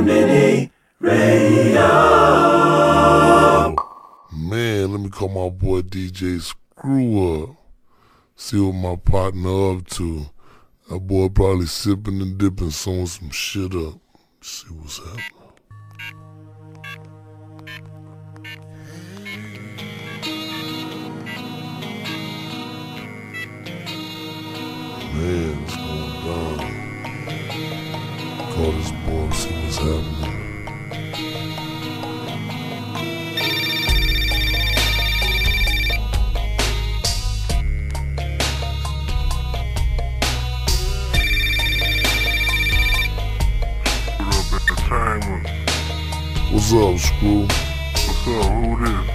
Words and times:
Minnie 0.00 0.70
Radio. 1.00 1.88
Man, 4.32 4.92
let 4.92 5.00
me 5.00 5.08
call 5.08 5.28
my 5.28 5.48
boy 5.48 5.82
DJ 5.82 6.40
Screw 6.40 7.44
Up. 7.44 7.50
See 8.36 8.60
what 8.60 8.74
my 8.74 8.96
partner 8.96 9.76
up 9.76 9.86
to. 9.88 10.26
That 10.90 11.00
boy 11.00 11.28
probably 11.30 11.66
sipping 11.66 12.20
and 12.20 12.36
dipping, 12.38 12.70
sewing 12.70 13.06
some 13.06 13.30
shit 13.30 13.74
up. 13.74 13.98
See 14.42 14.68
what's 14.68 14.98
happening. 14.98 15.22
Man, 25.14 25.62
it's 25.64 25.76
going 25.76 26.12
down. 26.26 26.58
Call 28.52 28.72
this 28.72 28.90
boy, 29.06 29.15
what's 29.78 30.26
What's 46.52 46.72
up, 46.72 46.98
Screw? 46.98 47.42
What's 47.42 48.28
up? 48.28 48.52
Who 48.52 48.84
this? 48.84 49.10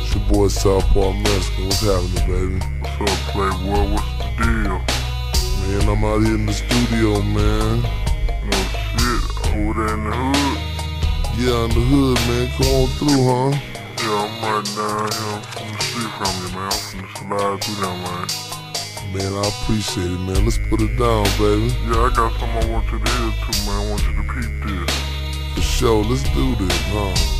It's 0.00 0.14
your 0.14 0.24
boy 0.28 0.48
South 0.48 0.86
Park 0.92 1.16
Mexican. 1.16 1.64
What's 1.64 1.80
happening, 1.80 2.26
baby? 2.26 2.58
What's 2.80 3.00
up, 3.00 3.18
Playboy? 3.32 3.92
What's 3.92 4.10
the 4.18 4.26
deal? 4.36 4.78
Man, 5.66 5.88
I'm 5.88 6.04
out 6.04 6.22
here 6.22 6.34
in 6.34 6.46
the 6.46 6.52
studio, 6.52 7.22
man. 7.22 7.97
No 9.58 9.72
shit. 9.72 9.76
Over 9.76 9.86
there 9.86 9.94
in 9.94 10.04
the 10.04 10.10
hood. 10.10 10.58
Yeah, 11.38 11.64
in 11.64 11.70
the 11.70 11.80
hood, 11.80 12.18
man. 12.28 12.46
Come 12.56 12.66
on 12.74 12.88
through, 12.88 13.24
huh? 13.26 13.50
Yeah, 13.98 14.24
I'm 14.24 14.32
right 14.42 14.66
down 14.76 15.10
here 15.12 15.40
from 15.52 15.68
the 15.72 15.78
street 15.82 16.10
from 16.16 16.32
you, 16.42 16.48
man. 16.54 16.66
I'm 16.66 16.78
finna 16.78 17.08
slide 17.18 17.58
through 17.64 17.78
there, 17.82 17.98
man. 18.04 18.26
Man, 19.12 19.32
I 19.32 19.48
appreciate 19.48 20.10
it, 20.10 20.20
man. 20.20 20.44
Let's 20.44 20.58
put 20.58 20.80
it 20.80 20.96
down, 20.98 21.24
baby. 21.38 21.74
Yeah, 21.86 22.04
I 22.04 22.10
got 22.14 22.32
something 22.38 22.48
I 22.48 22.70
want 22.70 22.86
you 22.92 22.98
to 22.98 23.10
hear 23.10 23.32
too, 23.32 23.56
man. 23.66 23.76
I 23.76 23.90
want 23.90 24.02
you 24.02 24.12
to 24.14 24.22
peep 24.22 24.52
this. 24.66 24.90
For 25.54 25.62
sure. 25.62 26.04
Let's 26.04 26.22
do 26.34 26.54
this, 26.56 26.78
huh? 26.92 27.37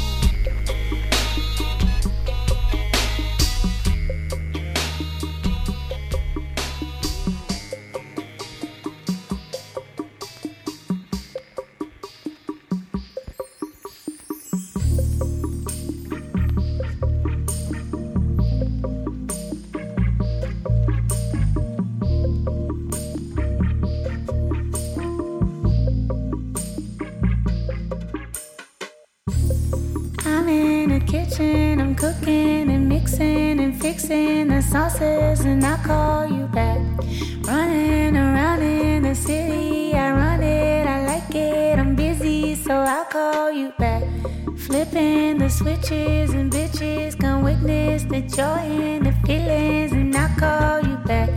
Flipping 44.68 45.38
the 45.38 45.48
switches 45.48 46.28
and 46.34 46.52
bitches 46.52 47.18
come 47.18 47.42
witness 47.42 48.02
the 48.02 48.20
joy 48.20 48.68
and 48.68 49.06
the 49.06 49.12
feelings, 49.26 49.92
and 49.92 50.14
I 50.14 50.28
call 50.38 50.86
you 50.86 50.96
back. 51.06 51.30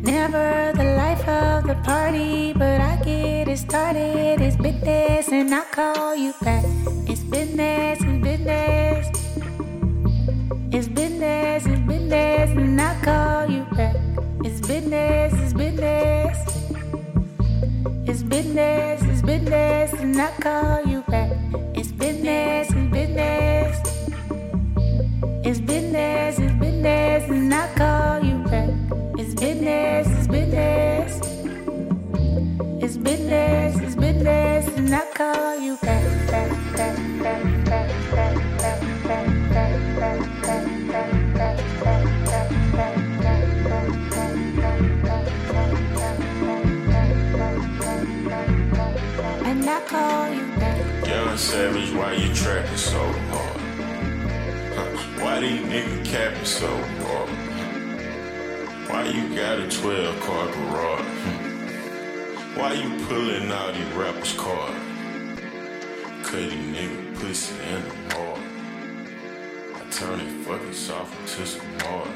Never 0.00 0.72
the 0.76 0.94
life 0.94 1.26
of 1.26 1.66
the 1.66 1.74
party, 1.82 2.52
but 2.52 2.80
I 2.80 2.94
get 3.04 3.48
it 3.48 3.58
started. 3.58 4.40
It's 4.40 4.54
business, 4.54 5.26
and 5.32 5.52
I 5.52 5.64
call 5.72 6.14
you 6.14 6.32
back. 6.40 6.64
It's 7.08 7.24
business, 7.24 7.98
it's 8.00 8.22
business. 8.22 9.06
It's 10.70 10.86
business, 10.86 11.66
it's 11.66 11.80
business, 11.80 12.50
and 12.50 12.80
I 12.80 12.94
call 13.02 13.50
you 13.50 13.64
back. 13.74 13.96
It's 14.44 14.60
business, 14.64 15.34
it's 15.34 15.52
business. 15.52 16.38
It's 18.06 18.22
business, 18.22 19.02
it's 19.02 19.22
business, 19.22 19.92
and 19.94 20.16
I 20.20 20.30
call 20.38 20.77
business, 22.28 22.70
it's 22.70 22.90
business. 22.92 23.82
It's 25.46 25.60
business, 25.60 26.38
it's 26.38 26.52
business, 26.60 27.30
and 27.30 27.54
I 27.54 27.68
call 27.74 28.22
you 28.22 28.38
back. 28.50 28.70
It's 29.18 29.34
business, 29.34 30.06
it's 30.18 30.26
business. 30.26 31.20
It's 32.84 32.96
business, 32.98 33.80
it's 33.80 33.96
business, 33.96 34.68
and 34.76 34.94
I 34.94 35.04
call 35.14 35.58
you 35.58 35.77
Savage, 51.48 51.94
why 51.94 52.12
you 52.12 52.34
trapping 52.34 52.76
so 52.76 53.00
hard? 53.00 53.60
Huh, 54.76 55.24
Why 55.24 55.40
these 55.40 55.62
niggas 55.62 56.04
capping 56.04 56.44
so 56.44 56.66
hard? 56.66 57.30
Why 58.90 59.08
you 59.08 59.34
got 59.34 59.58
a 59.58 59.66
12 59.66 60.20
car 60.20 60.46
garage? 60.46 61.06
Why 62.54 62.74
you 62.74 63.06
pulling 63.06 63.50
out 63.50 63.72
these 63.72 63.92
rappers' 63.94 64.34
cars? 64.34 64.76
Cause 66.22 66.50
these 66.52 66.76
niggas 66.76 67.14
pussy 67.18 67.54
in 67.62 67.82
the 67.82 68.14
hard. 68.14 68.40
I 69.74 69.90
turn 69.90 70.20
it 70.20 70.30
fucking 70.44 70.74
soft 70.74 71.18
into 71.18 71.46
some 71.46 71.80
hard. 71.80 72.10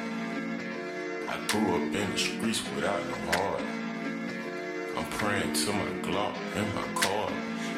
I 1.26 1.40
grew 1.48 1.76
up 1.76 1.94
in 1.94 2.12
the 2.12 2.18
streets 2.18 2.62
without 2.74 3.00
no 3.08 3.38
heart. 3.38 3.62
I'm 4.94 5.06
praying 5.12 5.54
to 5.54 5.72
my 5.72 5.86
Glock 6.02 6.36
and 6.54 6.74
my 6.74 7.00
car. 7.00 7.30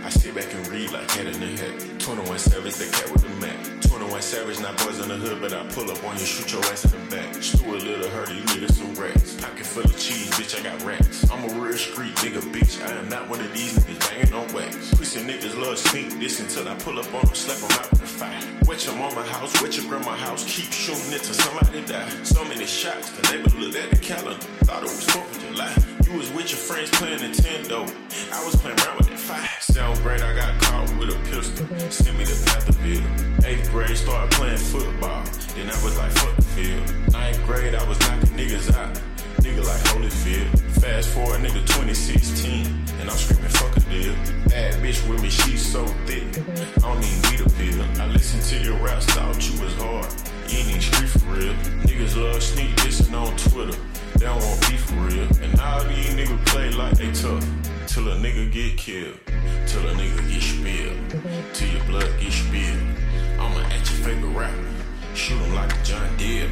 I 0.04 0.10
sit 0.10 0.34
back 0.34 0.52
and 0.52 0.68
read 0.68 0.92
like 0.92 1.10
head 1.12 1.26
in 1.26 1.40
the 1.40 1.46
head. 1.46 1.98
21 1.98 2.38
Savage, 2.38 2.74
the 2.74 2.84
cat 2.92 3.10
with 3.10 3.22
the 3.22 3.34
Mac. 3.40 3.56
21 3.88 4.20
Savage, 4.20 4.60
not 4.60 4.76
boys 4.84 5.00
in 5.00 5.08
the 5.08 5.16
hood, 5.16 5.40
but 5.40 5.54
I 5.54 5.64
pull 5.72 5.90
up 5.90 6.04
on 6.04 6.12
you, 6.18 6.26
shoot 6.26 6.52
your 6.52 6.60
ass 6.66 6.84
in 6.84 6.90
the 6.92 7.16
back. 7.16 7.32
Stuart 7.40 7.80
Little 7.82 8.10
hurt 8.10 8.28
you 8.28 8.42
niggas 8.52 8.76
some 8.76 8.92
rats. 9.00 9.40
Pocket 9.40 9.64
full 9.64 9.82
of 9.82 9.96
cheese, 9.98 10.28
bitch, 10.36 10.60
I 10.60 10.62
got 10.62 10.76
racks. 10.84 11.24
I'm 11.30 11.48
a 11.48 11.54
real 11.56 11.72
street 11.78 12.14
nigga, 12.16 12.44
bitch. 12.52 12.84
I 12.84 12.92
am 13.00 13.08
not 13.08 13.30
one 13.30 13.40
of 13.40 13.50
these 13.54 13.78
niggas 13.78 13.98
banging 14.04 14.34
on 14.34 14.52
wax. 14.52 14.92
Pussy 14.92 15.20
niggas 15.20 15.56
love 15.56 15.78
sneak 15.78 16.10
this 16.20 16.38
until 16.38 16.68
I 16.68 16.74
pull 16.84 16.98
up 16.98 17.08
on 17.14 17.24
them, 17.24 17.34
slap 17.34 17.56
them 17.64 17.72
out 17.72 17.90
with 17.90 18.00
the 18.00 18.06
fire. 18.06 18.44
Wet 18.68 18.84
your 18.84 18.96
mama 18.96 19.24
house, 19.24 19.56
wet 19.62 19.74
your 19.74 19.88
grandma 19.88 20.12
house, 20.20 20.44
keep 20.44 20.68
shooting 20.68 21.16
it 21.16 21.24
till 21.24 21.32
somebody 21.32 21.80
die. 21.86 22.10
So 22.24 22.44
many 22.44 22.66
shots, 22.66 23.08
the 23.08 23.22
neighbor 23.32 23.48
looked 23.56 23.76
at 23.76 23.88
the 23.88 23.96
calendar, 23.96 24.36
thought 24.68 24.82
it 24.84 24.92
was 24.92 25.06
4th 25.08 25.32
of 25.32 25.40
July. 25.48 25.72
You 26.04 26.18
was 26.18 26.30
with 26.32 26.50
your 26.50 26.60
friends 26.60 26.90
playing 26.90 27.20
Nintendo. 27.20 27.88
I 28.30 28.44
was 28.44 28.54
playing 28.56 28.78
around 28.80 28.98
with 28.98 29.13
Seventh 29.24 30.04
I 30.06 30.36
got 30.36 30.60
caught 30.60 30.98
with 30.98 31.08
a 31.08 31.18
pistol. 31.30 31.66
Send 31.88 32.18
me 32.18 32.24
the 32.24 32.36
path 32.44 32.66
to 32.66 32.72
Pantherville. 32.72 33.44
Eighth 33.46 33.70
grade, 33.70 33.96
started 33.96 34.30
playing 34.32 34.58
football. 34.58 35.24
Then 35.56 35.70
I 35.70 35.82
was 35.82 35.96
like, 35.96 36.12
fuck 36.12 36.36
the 36.36 36.42
field. 36.42 37.10
Ninth 37.10 37.46
grade, 37.46 37.74
I 37.74 37.88
was 37.88 37.98
knocking 38.00 38.36
niggas 38.36 38.76
out. 38.76 38.94
Nigga 39.40 39.64
like 39.64 39.80
Holyfield. 39.88 40.58
Fast 40.82 41.08
forward, 41.08 41.40
nigga 41.40 41.64
2016. 41.64 42.66
And 43.00 43.08
I'm 43.08 43.16
screaming, 43.16 43.48
fuck 43.48 43.74
a 43.74 43.80
deal. 43.88 44.14
Bad 44.48 44.74
bitch 44.84 45.08
with 45.08 45.22
me, 45.22 45.30
she's 45.30 45.64
so 45.64 45.86
thick. 46.04 46.28
I 46.84 46.92
don't 46.92 47.02
even 47.02 47.30
need 47.32 47.40
a 47.40 47.48
pill. 47.56 48.02
I 48.02 48.06
listen 48.12 48.40
to 48.58 48.62
your 48.62 48.76
raps, 48.84 49.06
thought 49.06 49.40
you 49.40 49.58
was 49.64 49.74
hard. 49.76 50.04
You 50.48 50.58
ain't 50.58 50.68
even 50.68 50.80
street 50.82 51.08
for 51.08 51.32
real. 51.32 51.54
Niggas 51.88 52.14
love 52.20 52.42
sneak 52.42 52.76
dissing 52.76 53.16
on 53.18 53.34
Twitter. 53.38 53.78
They 54.18 54.26
don't 54.26 54.36
want 54.36 54.60
beef 54.68 54.84
for 54.84 55.00
real. 55.08 55.28
And 55.40 55.58
all 55.60 55.82
these 55.84 56.12
niggas 56.12 56.44
play 56.44 56.68
like 56.72 56.98
they 56.98 57.10
tough. 57.12 57.42
Till 57.94 58.08
a 58.08 58.16
nigga 58.16 58.50
get 58.50 58.76
killed. 58.76 59.20
Till 59.68 59.86
a 59.86 59.92
nigga 59.94 60.28
get 60.28 60.42
spilled. 60.42 61.54
Till 61.54 61.68
your 61.68 61.84
blood 61.84 62.10
get 62.18 62.32
spilled. 62.32 62.82
I'ma 63.38 63.60
at 63.70 63.88
your 63.88 64.00
favorite 64.02 64.36
rapper. 64.36 64.68
Shoot 65.14 65.38
him 65.38 65.54
like 65.54 65.72
a 65.72 65.84
John 65.84 66.16
Deere. 66.16 66.50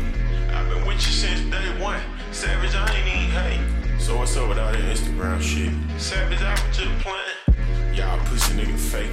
I've 0.53 0.71
been 0.71 0.87
with 0.87 1.05
you 1.05 1.13
since 1.13 1.41
day 1.51 1.83
one. 1.83 2.01
Savage, 2.31 2.77
I 2.77 2.95
ain't 2.95 3.09
even 3.09 3.31
hate. 3.35 4.01
So 4.01 4.19
what's 4.19 4.37
up 4.37 4.51
with 4.51 4.59
all 4.61 4.71
that 4.71 4.83
Instagram 4.83 5.43
shit? 5.43 5.73
Savage, 6.01 6.41
I 6.43 6.53
was 6.53 6.77
just 6.77 7.05
playing. 7.05 7.97
Y'all 7.97 8.21
pussy 8.27 8.55
nigga 8.55 8.79
fake. 8.79 9.11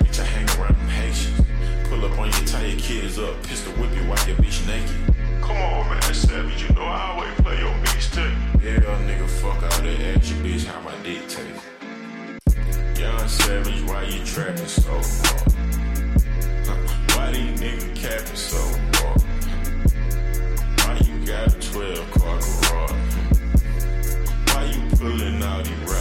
Bitch, 0.00 0.20
I 0.20 0.24
hang 0.24 0.60
around 0.60 0.76
them 0.76 0.88
Haitians. 0.88 1.48
Pull 1.88 2.04
up 2.04 2.18
on 2.18 2.26
you, 2.26 2.46
tie 2.46 2.66
your 2.66 2.78
kids 2.78 3.18
up, 3.18 3.42
pistol 3.44 3.72
whip 3.80 3.90
you 3.96 4.06
while 4.06 4.28
your 4.28 4.36
bitch 4.36 4.66
naked. 4.66 5.13
Come 5.44 5.56
on, 5.58 5.90
man, 5.90 6.14
Savage, 6.14 6.62
you 6.62 6.74
know 6.74 6.84
I 6.84 7.10
always 7.12 7.34
play 7.42 7.58
your 7.58 7.74
mixtape. 7.84 8.62
Yeah, 8.62 8.80
nigga, 9.06 9.28
fuck 9.28 9.62
all 9.62 9.82
that 9.82 10.00
action, 10.16 10.38
bitch, 10.38 10.64
how 10.64 10.80
my 10.80 10.94
dick 11.02 11.20
taste. 11.28 12.98
Young 12.98 13.28
Savage, 13.28 13.82
why 13.82 14.04
you 14.04 14.24
trapping 14.24 14.66
so 14.66 14.90
hard? 14.90 15.52
Why 17.14 17.30
these 17.32 17.60
niggas 17.60 17.94
capping 17.94 18.36
so 18.36 18.56
hard? 18.94 19.22
Why 20.80 20.94
you 21.06 21.26
got 21.26 21.54
a 21.54 21.56
12 21.72 22.10
car 22.12 22.38
garage? 22.40 22.92
Why 24.48 24.64
you 24.64 24.80
pulling 24.96 25.42
out 25.42 25.64
these 25.66 25.93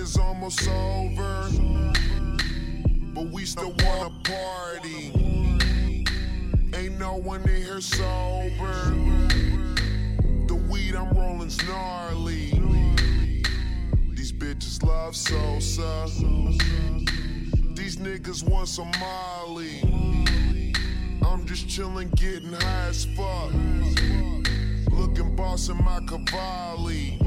is 0.00 0.16
almost 0.16 0.66
over, 0.66 1.50
but 3.14 3.30
we 3.30 3.44
still 3.44 3.74
wanna 3.84 4.10
party. 4.24 5.12
Ain't 6.74 6.98
no 6.98 7.16
one 7.16 7.42
in 7.42 7.62
here 7.62 7.82
sober. 7.82 8.94
The 10.46 10.54
weed 10.70 10.94
I'm 10.94 11.10
rolling's 11.10 11.58
gnarly. 11.68 12.50
These 14.14 14.32
bitches 14.32 14.82
love 14.82 15.14
Sosa. 15.14 16.06
These 17.74 17.98
niggas 17.98 18.42
want 18.48 18.68
some 18.68 18.90
Molly. 18.98 19.82
I'm 21.22 21.44
just 21.44 21.66
chillin', 21.68 22.14
getting 22.16 22.54
high 22.54 22.86
as 22.88 23.04
fuck. 23.04 23.52
Looking 24.92 25.36
boss 25.36 25.68
in 25.68 25.76
my 25.84 26.00
Cavalli. 26.08 27.19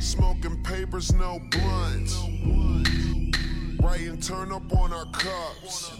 Smoking 0.00 0.62
papers, 0.62 1.12
no 1.12 1.40
blunts. 1.50 2.16
Writing 3.82 4.20
turn 4.20 4.52
up 4.52 4.72
on 4.76 4.92
our 4.92 5.06
cups. 5.06 5.90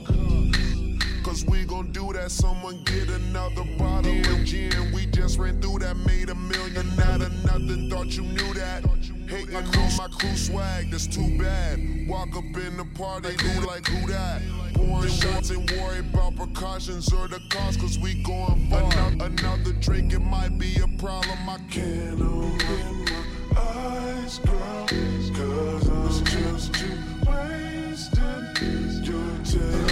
Cause 1.24 1.44
we 1.44 1.64
gon' 1.64 1.90
do 1.92 2.12
that. 2.12 2.30
Someone 2.30 2.82
get 2.84 3.08
another 3.08 3.64
bottle 3.76 4.18
of 4.32 4.44
gin. 4.44 4.92
We 4.92 5.06
just 5.06 5.38
ran 5.38 5.60
through 5.60 5.80
that, 5.80 5.96
made 5.96 6.30
a 6.30 6.34
million 6.34 6.86
out 7.00 7.22
of 7.22 7.44
nothing. 7.44 7.90
Thought 7.90 8.16
you 8.16 8.22
knew 8.22 8.54
that. 8.54 8.84
Hating 9.28 9.56
on 9.56 9.96
my 9.96 10.08
crew 10.08 10.36
swag, 10.36 10.90
that's 10.90 11.06
too 11.06 11.36
bad. 11.36 12.08
Walk 12.08 12.34
up 12.36 12.44
in 12.44 12.76
the 12.78 12.86
party, 12.94 13.36
do 13.36 13.66
like 13.66 13.86
who 13.86 14.06
that? 14.06 14.40
Pouring 14.74 15.10
shots 15.10 15.50
and 15.50 15.70
worry 15.72 15.98
about 15.98 16.36
precautions 16.36 17.12
or 17.12 17.28
the 17.28 17.40
cost, 17.50 17.78
cause 17.80 17.98
we 17.98 18.22
going 18.22 18.70
far. 18.70 18.84
Another, 18.84 19.26
another 19.26 19.72
drink, 19.74 20.14
it 20.14 20.20
might 20.20 20.56
be 20.56 20.76
a 20.76 20.88
problem. 20.98 21.48
I 21.48 21.58
can't. 21.68 22.22
Open 22.22 23.04
my 23.04 23.27
Cause 24.28 24.40
I'm 24.44 26.24
just 26.26 26.70
wasting 27.24 28.24
your 29.02 29.32
time 29.42 29.87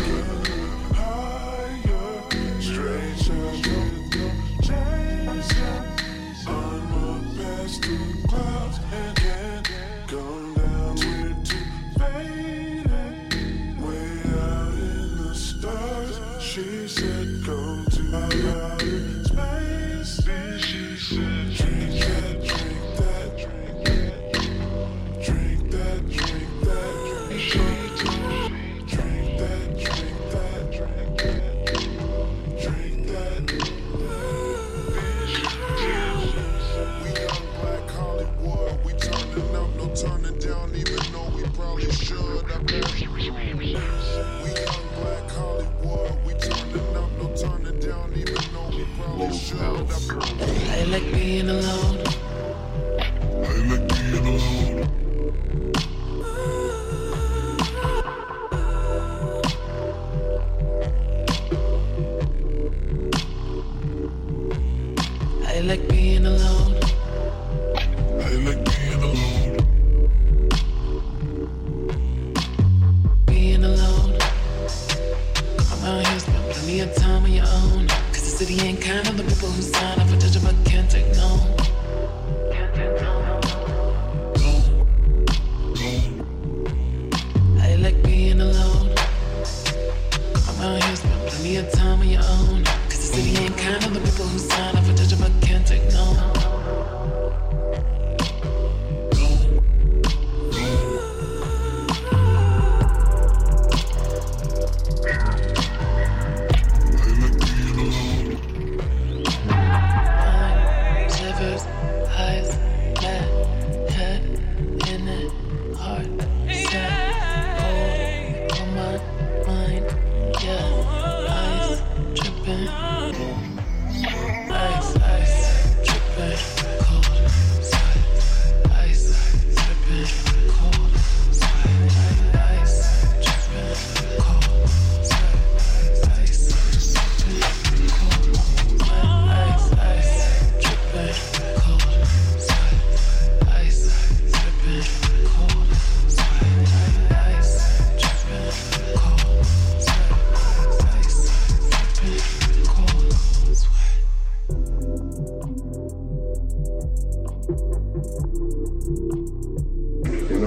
Rest 160.27 160.43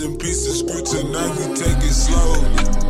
in 0.00 0.18
peace, 0.18 0.44
the 0.44 0.52
scrutiny, 0.52 1.04
tonight, 1.04 1.36
we 1.38 1.54
take 1.56 1.78
it 1.78 1.94
slow. 1.94 2.89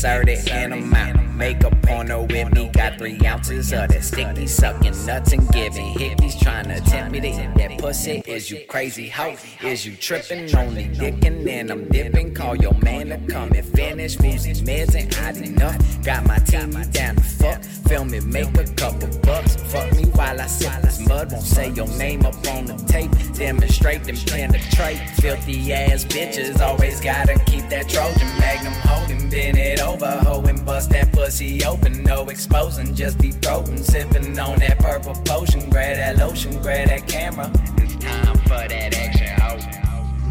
Inserted 0.00 0.48
in 0.48 0.72
a 0.72 0.76
mouth. 0.76 1.20
Make 1.34 1.62
a 1.62 1.70
porno 1.70 2.22
with 2.22 2.54
me. 2.54 2.70
Got 2.72 2.96
three 2.96 3.18
ounces 3.26 3.70
of 3.70 3.88
that 3.90 4.02
sticky 4.02 4.46
sucking 4.46 5.04
nuts 5.04 5.32
and 5.32 5.46
giving 5.52 5.92
hickeys. 5.94 6.40
Trying 6.40 6.68
to 6.68 6.80
tempt 6.80 7.12
me 7.12 7.20
to 7.20 7.28
eat 7.28 7.54
that 7.56 7.78
pussy. 7.78 8.22
Is 8.26 8.50
you 8.50 8.64
crazy 8.66 9.10
hoe? 9.10 9.36
Is 9.62 9.84
you 9.84 9.96
tripping? 9.96 10.56
Only 10.56 10.84
dicking 10.84 11.46
and 11.46 11.70
I'm 11.70 11.86
dipping. 11.88 12.32
Call 12.32 12.56
your 12.56 12.72
man 12.82 13.08
to 13.08 13.18
come 13.30 13.52
and 13.52 13.66
finish. 13.66 14.18
Music 14.20 14.56
meds 14.64 14.96
ain't 14.96 15.14
hot 15.14 15.36
enough. 15.36 15.76
Got 16.02 16.24
my 16.24 16.38
team 16.38 16.70
down 16.70 17.16
to 17.16 17.22
fuck. 17.22 17.62
Film 17.90 18.14
it, 18.14 18.24
make 18.24 18.56
a 18.56 18.62
couple 18.74 19.08
bucks. 19.22 19.56
Fuck 19.56 19.90
me 19.96 20.04
while 20.14 20.40
I 20.40 20.46
sip 20.46 20.80
this 20.80 21.00
mud. 21.08 21.32
Won't 21.32 21.42
say 21.42 21.70
your 21.70 21.88
name 21.98 22.24
up 22.24 22.36
on 22.46 22.66
the 22.66 22.76
tape. 22.86 23.10
Demonstrate 23.34 24.04
them 24.04 24.14
penetrate. 24.14 25.00
Filthy 25.20 25.72
ass 25.72 26.04
bitches 26.04 26.60
always 26.60 27.00
gotta 27.00 27.36
keep 27.46 27.68
that 27.68 27.88
Trojan 27.88 28.28
Magnum 28.38 28.74
holding. 28.74 29.28
Bend 29.28 29.58
it 29.58 29.80
over, 29.80 30.06
hoe 30.06 30.40
and 30.42 30.64
bust 30.64 30.90
that 30.90 31.12
pussy 31.12 31.64
open. 31.64 32.04
No 32.04 32.28
exposing, 32.28 32.94
just 32.94 33.18
be 33.18 33.32
throating. 33.32 33.82
Sipping 33.82 34.38
on 34.38 34.60
that 34.60 34.78
purple 34.78 35.16
potion. 35.24 35.68
Grab 35.68 35.96
that 35.96 36.16
lotion, 36.16 36.62
grab 36.62 36.90
that 36.90 37.08
camera. 37.08 37.50
It's 37.78 37.96
time 37.96 38.38
for 38.44 38.68
that 38.68 38.94
action, 38.94 39.34
hoe. 39.40 39.80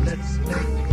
Girl, 0.05 0.88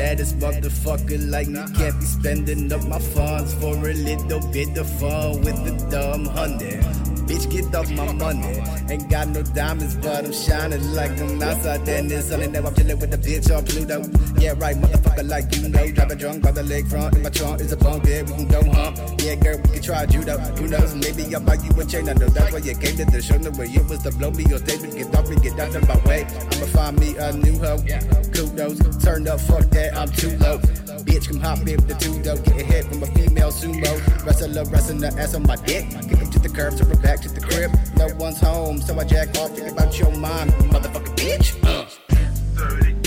status, 0.00 0.32
motherfucker. 0.32 1.20
Like 1.30 1.48
me 1.48 1.60
can't 1.76 1.98
be 2.00 2.06
spending 2.06 2.72
up 2.72 2.82
my 2.84 2.98
funds 2.98 3.52
for 3.54 3.74
a 3.76 3.92
little 3.92 4.40
bit 4.50 4.76
of 4.78 4.88
fun 4.98 5.42
with 5.42 5.58
the 5.66 5.74
dumb 5.90 6.24
hundred. 6.24 6.80
Bitch, 7.28 7.46
get 7.50 7.74
off 7.74 7.90
my 7.92 8.10
money. 8.12 8.62
Ain't 8.90 9.08
got 9.10 9.28
no 9.28 9.42
diamonds, 9.42 9.94
but 9.96 10.24
I'm 10.24 10.32
shining 10.32 10.82
like 10.94 11.12
I'm 11.20 11.42
outside. 11.42 11.84
Then 11.84 12.10
it's 12.10 12.28
sunny. 12.28 12.46
Now 12.48 12.66
I'm 12.66 12.74
chilling 12.74 12.98
with 12.98 13.10
the 13.10 13.18
bitch 13.18 13.54
on 13.54 13.62
Pluto. 13.64 13.98
Yeah, 14.40 14.54
right, 14.56 14.74
motherfucker, 14.74 15.28
like 15.28 15.54
you 15.54 15.68
know. 15.68 15.86
Driving 15.92 16.18
drunk 16.18 16.42
by 16.42 16.52
the 16.52 16.62
lakefront. 16.62 17.16
In 17.16 17.22
my 17.22 17.30
trunk 17.30 17.60
is 17.60 17.70
a 17.70 17.76
bunk 17.76 18.04
bed. 18.04 18.28
We 18.30 18.34
can 18.36 18.48
go 18.48 18.62
hump. 18.72 18.96
Yeah, 19.20 19.34
girl, 19.34 19.58
we 19.62 19.68
can 19.74 19.82
try 19.82 20.06
judo. 20.06 20.38
Who 20.58 20.66
knows? 20.66 20.94
Maybe 20.94 21.22
I'll 21.34 21.42
buy 21.42 21.54
you 21.54 21.70
a 21.78 21.84
chain. 21.84 22.08
I 22.08 22.14
know 22.14 22.28
that's 22.28 22.52
why 22.52 22.58
you 22.58 22.74
came 22.74 22.96
to 22.96 23.04
the 23.04 23.20
show. 23.20 23.36
No 23.36 23.50
way 23.50 23.66
it 23.66 23.86
was 23.86 24.02
to 24.04 24.10
blow 24.12 24.30
me 24.30 24.44
or 24.50 24.58
take 24.58 24.80
me. 24.82 24.90
Get 24.96 25.14
off 25.14 25.28
me, 25.28 25.36
get 25.36 25.60
out 25.60 25.76
of 25.76 25.86
my 25.86 25.98
way. 26.08 26.24
I'ma 26.24 26.66
find 26.74 26.98
me 26.98 27.16
a 27.16 27.32
new 27.32 27.58
hoe. 27.58 27.84
Kudos. 28.34 28.99
Turned 29.20 29.28
up, 29.28 29.40
fuck 29.40 29.70
that, 29.72 29.94
I'm 29.94 30.08
too 30.08 30.30
low. 30.38 30.56
Bitch, 31.04 31.28
come 31.28 31.40
hop 31.40 31.58
in 31.58 31.76
with 31.76 31.88
the 31.88 31.94
two 31.96 32.22
dough. 32.22 32.38
Get 32.38 32.58
a 32.58 32.64
hit 32.64 32.86
from 32.86 33.02
a 33.02 33.06
female 33.08 33.50
sumo. 33.50 34.24
Wrestler, 34.24 34.64
wrestling 34.64 35.00
the 35.00 35.08
ass 35.08 35.34
on 35.34 35.42
my 35.42 35.56
dick. 35.56 35.90
Kick 35.90 36.16
him 36.16 36.30
to 36.30 36.38
the 36.38 36.48
curb, 36.48 36.78
turn 36.78 36.88
her 36.88 36.96
back 36.96 37.20
to 37.20 37.28
the 37.28 37.40
crib. 37.42 37.70
No 37.96 38.08
one's 38.16 38.40
home, 38.40 38.80
so 38.80 38.98
I 38.98 39.04
jack 39.04 39.36
off. 39.36 39.50
Think 39.50 39.72
about 39.72 39.98
your 39.98 40.10
mom, 40.16 40.48
motherfucking 40.72 41.16
bitch. 41.16 41.52
Uh. 42.96 42.99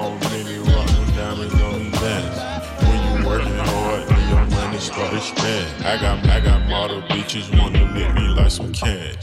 Many 0.00 0.58
rock 0.58 0.86
them 0.86 1.14
diamonds 1.14 1.54
on 1.60 1.84
me 1.84 1.90
dance. 1.90 2.82
When 2.82 3.20
you 3.20 3.28
working 3.28 3.54
hard 3.54 4.10
and 4.10 4.30
your 4.30 4.46
money 4.58 4.78
start 4.78 5.22
spend. 5.22 5.84
I 5.84 6.00
got 6.00 6.26
I 6.26 6.40
got 6.40 6.68
model 6.68 7.02
bitches 7.02 7.50
wanna 7.58 7.84
lick 7.92 8.14
me 8.14 8.28
like 8.28 8.50
some 8.50 8.72
candy. 8.72 9.18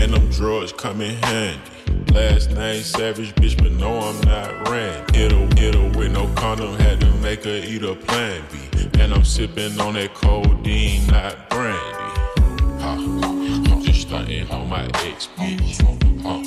And 0.00 0.12
them 0.12 0.28
drugs 0.30 0.72
come 0.72 1.00
in 1.00 1.14
handy. 1.22 2.12
Last 2.12 2.50
name 2.50 2.82
Savage, 2.82 3.34
bitch, 3.36 3.56
but 3.58 3.70
no, 3.72 4.00
I'm 4.00 4.20
not 4.22 4.68
Randy. 4.68 5.20
It'll, 5.20 5.58
it'll 5.58 5.90
with 5.90 6.10
no 6.12 6.26
condom, 6.34 6.74
had 6.78 7.00
to 7.00 7.10
make 7.18 7.44
her 7.44 7.60
eat 7.64 7.82
a 7.84 7.94
plan 7.94 8.42
B. 8.50 8.88
And 9.00 9.14
I'm 9.14 9.24
sipping 9.24 9.78
on 9.80 9.94
that 9.94 10.14
codeine, 10.14 11.06
not 11.06 11.48
brandy. 11.50 11.78
Ha, 12.80 12.94
I'm 12.94 13.82
just 13.82 14.02
stunting 14.02 14.50
on 14.50 14.68
my 14.68 14.84
ex 15.04 15.28
bitch. 15.36 15.84
Uh, 16.24 16.37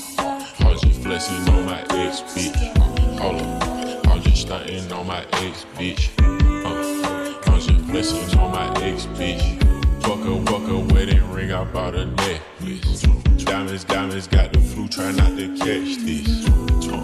flexing 1.21 1.53
on 1.53 1.65
my 1.65 1.81
ex 1.81 2.21
bitch. 2.21 2.77
Hold 3.19 3.41
up, 3.41 4.07
I'm 4.07 4.21
just 4.21 4.41
stunting 4.41 4.91
on 4.91 5.07
my 5.07 5.23
ex 5.33 5.65
bitch. 5.75 6.09
Uh, 6.19 7.51
I'm 7.51 7.59
just 7.59 7.85
flexing 7.85 8.39
on 8.39 8.51
my 8.51 8.67
ex 8.81 9.05
bitch. 9.05 9.61
Fuck 10.01 10.19
a, 10.19 10.45
fuck 10.45 10.67
a 10.69 10.79
wedding 10.93 11.31
ring, 11.31 11.51
I 11.51 11.63
bought 11.65 11.95
a 11.95 12.05
necklace. 12.05 13.03
Diamonds, 13.43 13.83
diamonds, 13.83 14.27
got 14.27 14.51
the 14.53 14.59
flu, 14.59 14.87
try 14.87 15.11
not 15.11 15.37
to 15.37 15.47
catch 15.57 15.97
this. 15.97 16.47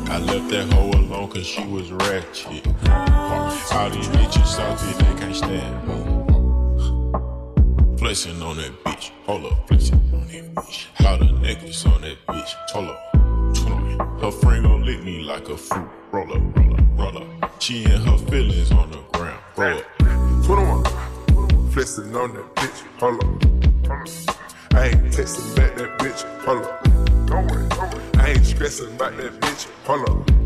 I 0.09 0.17
left 0.19 0.49
that 0.49 0.71
hoe 0.73 0.89
alone 0.89 1.29
cause 1.29 1.45
she 1.45 1.65
was 1.67 1.91
ratchet. 1.91 2.65
All 3.71 3.89
these 3.89 4.07
bitches 4.07 4.47
salty, 4.47 4.93
they 5.03 5.19
can't 5.19 5.35
stand 5.35 5.87
her. 5.87 5.97
flexing 7.99 8.41
on 8.41 8.57
that 8.57 8.83
bitch. 8.83 9.11
Hold 9.25 9.45
up, 9.45 9.67
flexing 9.67 10.01
on 10.13 10.27
that 10.27 10.55
bitch. 10.55 10.87
Lot 11.03 11.21
of 11.21 11.39
necklace 11.41 11.85
on 11.85 12.01
that 12.01 12.17
bitch. 12.25 12.53
Hold 12.71 12.89
up. 12.89 13.16
Her 13.97 14.31
friend 14.31 14.63
gon' 14.63 14.85
lick 14.85 15.03
me 15.03 15.21
like 15.21 15.49
a 15.49 15.57
fruit. 15.57 15.89
Roll 16.11 16.31
up, 16.33 16.57
roll 16.57 16.73
up, 16.73 16.81
roll 16.95 17.17
up. 17.17 17.61
She 17.61 17.83
and 17.85 18.03
her 18.03 18.17
feelings 18.29 18.71
on 18.71 18.91
the 18.91 18.99
ground. 19.13 19.41
Roll 19.55 19.77
up. 19.79 19.85
21. 20.45 20.83
Flexing 21.71 22.15
on 22.15 22.33
that 22.33 22.55
bitch. 22.55 22.83
Hold 22.99 23.23
up. 23.23 23.47
I 24.75 24.89
ain't 24.89 25.03
texting 25.11 25.55
back 25.55 25.75
that 25.77 25.97
bitch. 25.97 26.23
Hold 26.45 26.65
up. 26.65 26.83
Don't 27.25 27.47
worry, 27.47 27.67
don't 27.69 27.93
worry. 27.93 28.03
I 28.17 28.29
ain't 28.29 28.45
stressing 28.45 28.93
about 28.93 29.17
that 29.17 29.39
bitch. 29.39 29.67
Hold 29.85 30.09
up. 30.09 30.37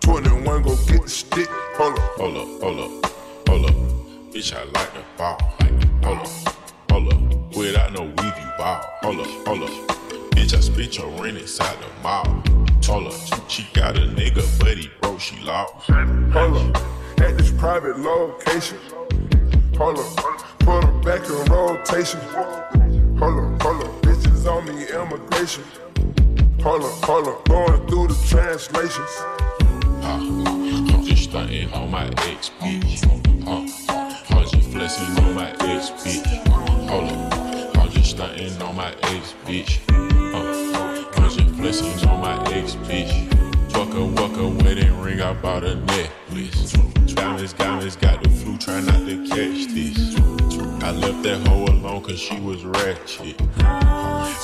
21 0.00 0.62
go 0.62 0.76
get 0.86 1.02
the 1.02 1.08
stick. 1.08 1.48
Hold 1.76 1.98
up. 1.98 2.00
Hold 2.18 2.36
up, 2.36 2.62
hold 2.62 2.80
up, 2.80 3.12
hold 3.48 3.64
up. 3.66 3.74
Bitch, 4.32 4.54
I 4.54 4.64
like 4.64 4.92
the 4.92 5.02
ball. 5.16 5.38
Hold 6.02 6.18
up, 6.18 6.28
hold 6.90 7.12
up. 7.12 7.56
Without 7.56 7.92
no 7.92 8.02
weave, 8.02 8.18
you 8.18 8.50
ball. 8.58 8.84
Hold 9.02 9.20
up, 9.20 9.26
hold 9.46 9.62
up. 9.62 10.03
Bitch, 10.34 10.54
I 10.54 10.60
spit 10.60 10.98
your 10.98 11.08
rent 11.22 11.38
inside 11.38 11.76
the 11.80 12.02
mall. 12.02 12.42
Told 12.80 13.12
her 13.12 13.48
she 13.48 13.66
got 13.72 13.96
a 13.96 14.00
nigga, 14.00 14.44
but 14.60 14.76
he 14.76 14.90
broke, 15.00 15.20
she 15.20 15.38
lost. 15.40 15.90
Hold 15.90 16.76
up. 16.76 16.82
At 17.20 17.38
this 17.38 17.50
private 17.52 17.98
location. 17.98 18.78
Hold 19.76 19.98
up. 19.98 20.44
Put 20.64 20.82
her 20.82 20.92
back 21.02 21.28
in 21.28 21.44
rotation. 21.52 22.20
Hold 23.18 23.38
up, 23.38 23.62
hold 23.62 23.84
up. 23.84 24.02
Bitches 24.02 24.46
on 24.50 24.64
me, 24.64 24.86
immigration. 24.88 25.62
Hold 26.62 26.84
up, 26.84 27.04
hold 27.04 27.28
up. 27.28 27.48
Going 27.48 27.86
through 27.86 28.08
the 28.08 28.26
translations. 28.26 29.14
Uh, 30.02 30.20
I'm 30.94 31.04
just 31.04 31.24
stunting 31.24 31.70
on 31.74 31.90
my 31.90 32.06
ex 32.06 32.50
bitch. 32.60 33.04
Uh, 33.46 34.34
I'm 34.34 34.48
just 34.48 34.70
flexing 34.70 35.24
on 35.24 35.34
my 35.34 35.50
ex 35.50 35.90
bitch. 35.90 36.24
Hold 36.88 37.12
up, 37.12 37.78
I'm 37.78 37.90
just 37.90 38.10
stunting 38.12 38.62
on 38.62 38.74
my 38.74 38.90
ex 39.02 39.34
bitch. 39.44 39.93
I 45.24 45.32
bought 45.32 45.64
a 45.64 45.74
necklace. 45.74 46.72
Diamonds, 47.14 47.54
diamonds, 47.54 47.96
got 47.96 48.22
the 48.22 48.28
flu, 48.28 48.58
try 48.58 48.82
not 48.82 49.06
to 49.06 49.26
catch 49.26 49.72
this. 49.72 50.16
I 50.82 50.90
left 50.90 51.22
that 51.22 51.48
hoe 51.48 51.64
alone 51.64 52.02
cause 52.02 52.20
she 52.20 52.38
was 52.40 52.62
ratchet. 52.62 53.40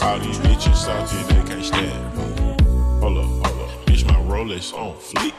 All 0.01 0.19
these 0.21 0.39
bitches 0.39 0.77
salty, 0.77 1.19
they 1.35 1.47
can't 1.47 1.63
stand 1.63 2.17
me. 2.17 2.65
Hold 3.01 3.19
up, 3.19 3.27
hold 3.27 3.69
up. 3.69 3.87
Bitch, 3.87 4.07
my 4.07 4.15
Rolex 4.23 4.73
on 4.73 4.97
fleek. 4.97 5.35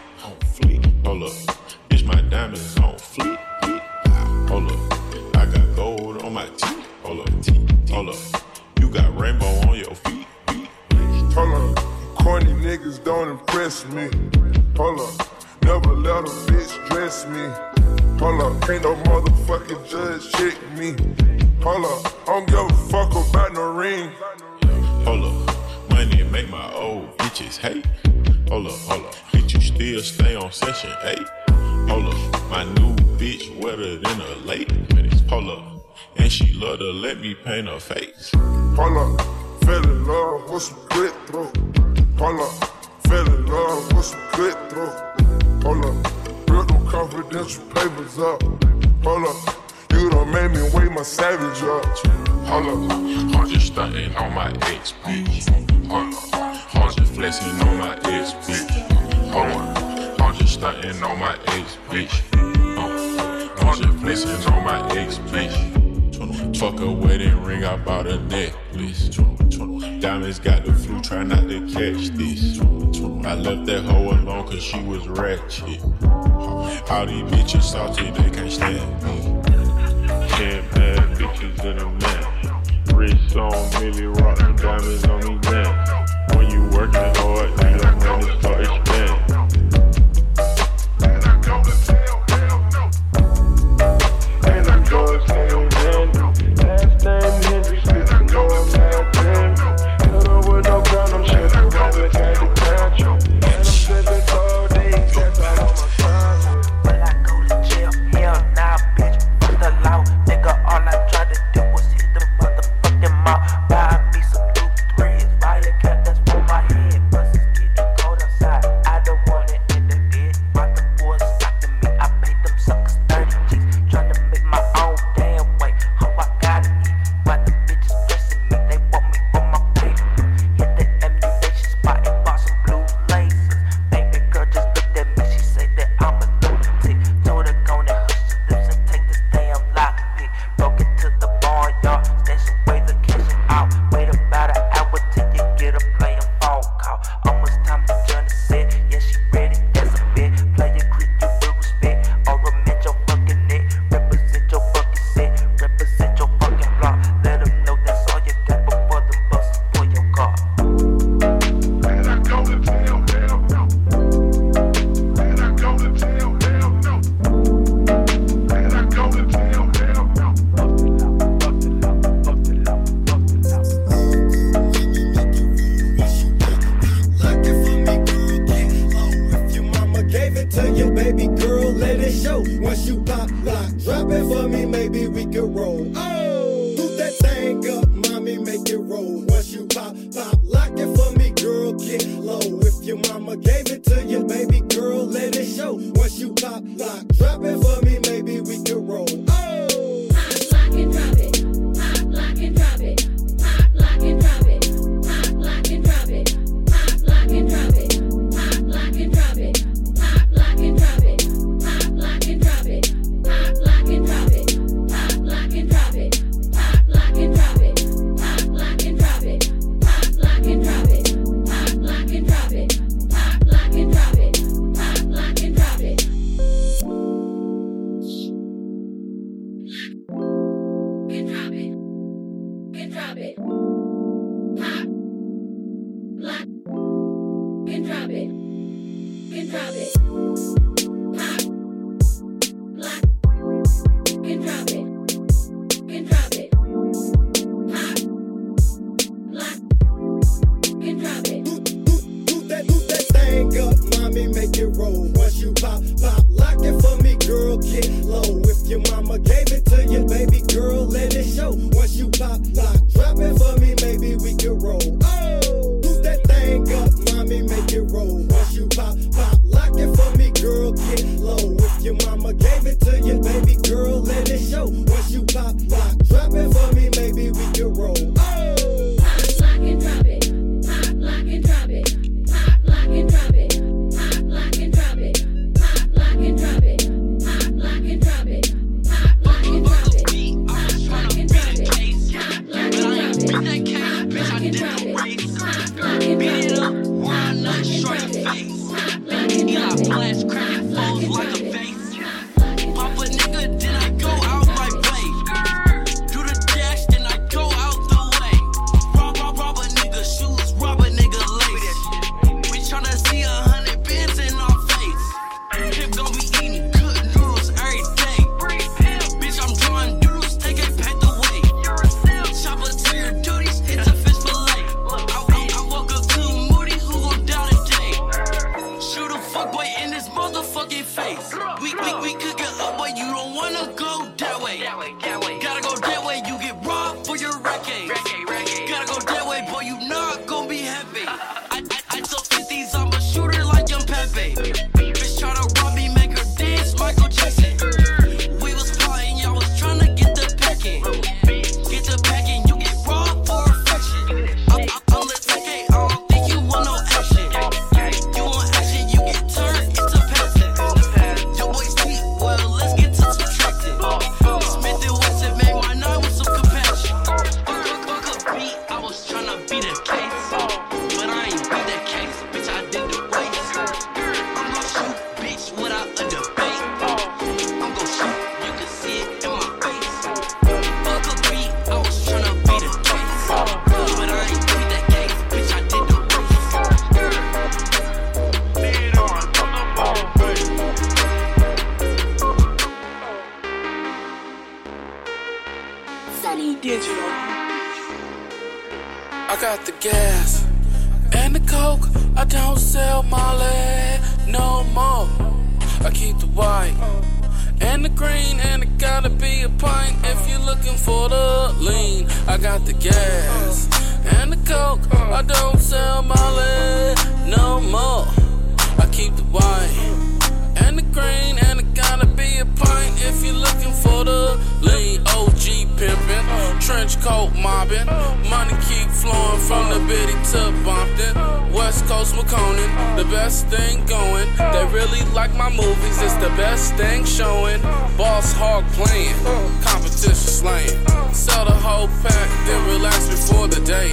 best 433.31 433.47
thing 433.47 433.85
going. 433.85 434.27
They 434.35 434.65
really 434.73 435.01
like 435.13 435.33
my 435.35 435.49
movies, 435.49 436.01
it's 436.01 436.15
the 436.15 436.27
best 436.35 436.75
thing 436.75 437.05
showing. 437.05 437.61
Boss 437.95 438.33
hog 438.33 438.65
playing, 438.73 439.15
competition 439.63 440.15
slaying. 440.15 440.85
Sell 441.13 441.45
the 441.45 441.55
whole 441.65 441.87
pack, 442.03 442.29
then 442.45 442.59
relax 442.67 443.07
before 443.07 443.47
the 443.47 443.61
day. 443.61 443.91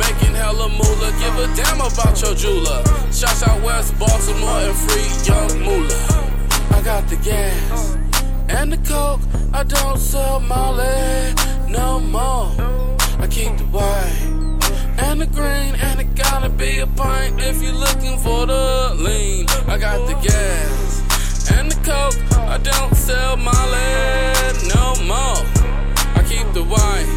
Making 0.00 0.34
hella 0.34 0.70
moolah, 0.70 1.12
give 1.20 1.36
a 1.44 1.46
damn 1.54 1.82
about 1.82 2.22
your 2.22 2.34
jeweler. 2.34 2.82
Shout 3.12 3.46
out 3.46 3.60
West 3.62 3.98
Baltimore 3.98 4.60
and 4.68 4.76
free 4.84 5.10
young 5.28 5.60
moolah. 5.60 6.02
I 6.70 6.80
got 6.82 7.06
the 7.06 7.16
gas 7.16 7.98
and 8.48 8.72
the 8.72 8.78
coke. 8.88 9.20
I 9.52 9.62
don't 9.62 9.98
sell 9.98 10.40
Molly 10.40 11.34
no 11.68 12.00
more. 12.00 12.50
I 13.18 13.26
keep 13.28 13.54
the 13.58 13.64
white 13.64 14.29
and 15.02 15.20
the 15.20 15.26
green, 15.26 15.74
and 15.76 16.00
it 16.00 16.14
gotta 16.14 16.48
be 16.48 16.78
a 16.78 16.86
pint 16.86 17.40
if 17.40 17.62
you're 17.62 17.72
looking 17.72 18.18
for 18.18 18.46
the 18.46 18.94
lean. 18.98 19.46
I 19.66 19.78
got 19.78 20.06
the 20.06 20.14
gas 20.14 21.50
and 21.52 21.70
the 21.70 21.76
coke. 21.84 22.18
I 22.38 22.58
don't 22.58 22.94
sell 22.94 23.36
my 23.36 23.62
lead 23.74 24.56
no 24.74 24.94
more. 25.06 25.40
I 26.18 26.22
keep 26.28 26.46
the 26.52 26.64
white 26.64 27.08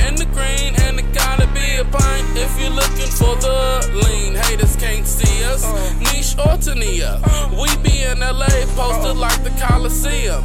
and 0.00 0.18
the 0.18 0.26
green, 0.26 0.74
and 0.82 0.98
it 0.98 1.12
gotta 1.14 1.46
be 1.48 1.76
a 1.76 1.84
pint 1.84 2.26
if 2.36 2.52
you're 2.60 2.70
looking 2.70 3.10
for 3.20 3.34
the 3.36 3.58
lean. 4.04 4.34
Haters 4.34 4.76
can't 4.76 5.06
see 5.06 5.44
us, 5.44 5.64
niche 6.00 6.36
or 6.44 6.56
Tania. 6.56 7.20
We 7.50 7.68
be 7.82 8.02
in 8.02 8.20
LA, 8.20 8.66
posted 8.74 9.16
like 9.16 9.42
the 9.44 9.50
Coliseum 9.60 10.44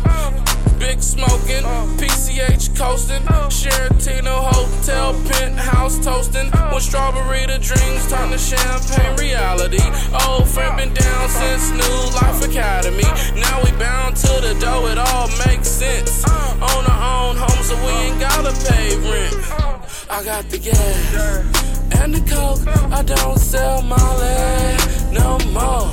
big 0.84 1.01
smoking, 1.01 1.63
PCH 1.97 2.75
coasting, 2.75 3.23
Sheratino 3.47 4.36
hotel 4.51 5.13
penthouse 5.29 5.97
toasting. 6.03 6.49
One 6.71 6.81
strawberry 6.81 7.47
to 7.47 7.57
dreams 7.57 8.03
turn 8.11 8.31
to 8.31 8.38
champagne 8.38 9.15
reality. 9.15 9.84
Old 10.27 10.47
friend 10.49 10.75
been 10.75 10.93
down 10.93 11.29
since 11.29 11.71
New 11.71 11.99
Life 12.19 12.39
Academy. 12.49 13.09
Now 13.39 13.63
we 13.63 13.71
bound 13.79 14.17
to 14.17 14.34
the 14.45 14.57
dough, 14.59 14.88
it 14.88 14.97
all 14.97 15.29
makes 15.47 15.69
sense. 15.69 16.25
On 16.27 16.84
our 16.93 17.29
own 17.29 17.38
home, 17.38 17.63
so 17.63 17.75
we 17.86 17.91
ain't 18.05 18.19
gotta 18.19 18.51
pay 18.67 18.88
rent. 19.07 19.36
I 20.09 20.21
got 20.25 20.49
the 20.49 20.57
gas 20.57 21.15
and 21.99 22.13
the 22.13 22.23
coke. 22.29 22.67
I 22.91 23.03
don't 23.03 23.39
sell 23.39 23.81
Molly 23.81 24.75
no 25.11 25.39
more. 25.57 25.88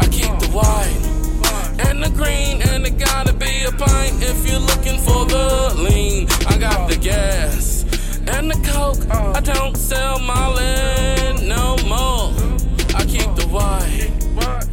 I 0.00 0.08
keep 0.10 0.32
the 0.40 0.48
white 0.56 1.14
and 1.86 2.02
the 2.02 2.10
green 2.10 2.62
and 2.62 2.84
the 2.84 2.90
gotta 2.90 3.33
a 3.64 3.72
pint 3.72 4.22
if 4.22 4.46
you're 4.48 4.58
looking 4.58 4.98
for 5.00 5.24
the 5.24 5.74
lean. 5.78 6.28
I 6.46 6.58
got 6.58 6.88
the 6.88 6.96
gas 6.96 7.84
and 8.26 8.50
the 8.50 8.58
coke. 8.68 8.98
I 9.10 9.40
don't 9.40 9.76
sell 9.76 10.18
my 10.18 10.48
land 10.48 11.48
no 11.48 11.76
more. 11.86 12.32
I 12.94 13.04
keep 13.06 13.34
the 13.36 13.46
white 13.48 14.10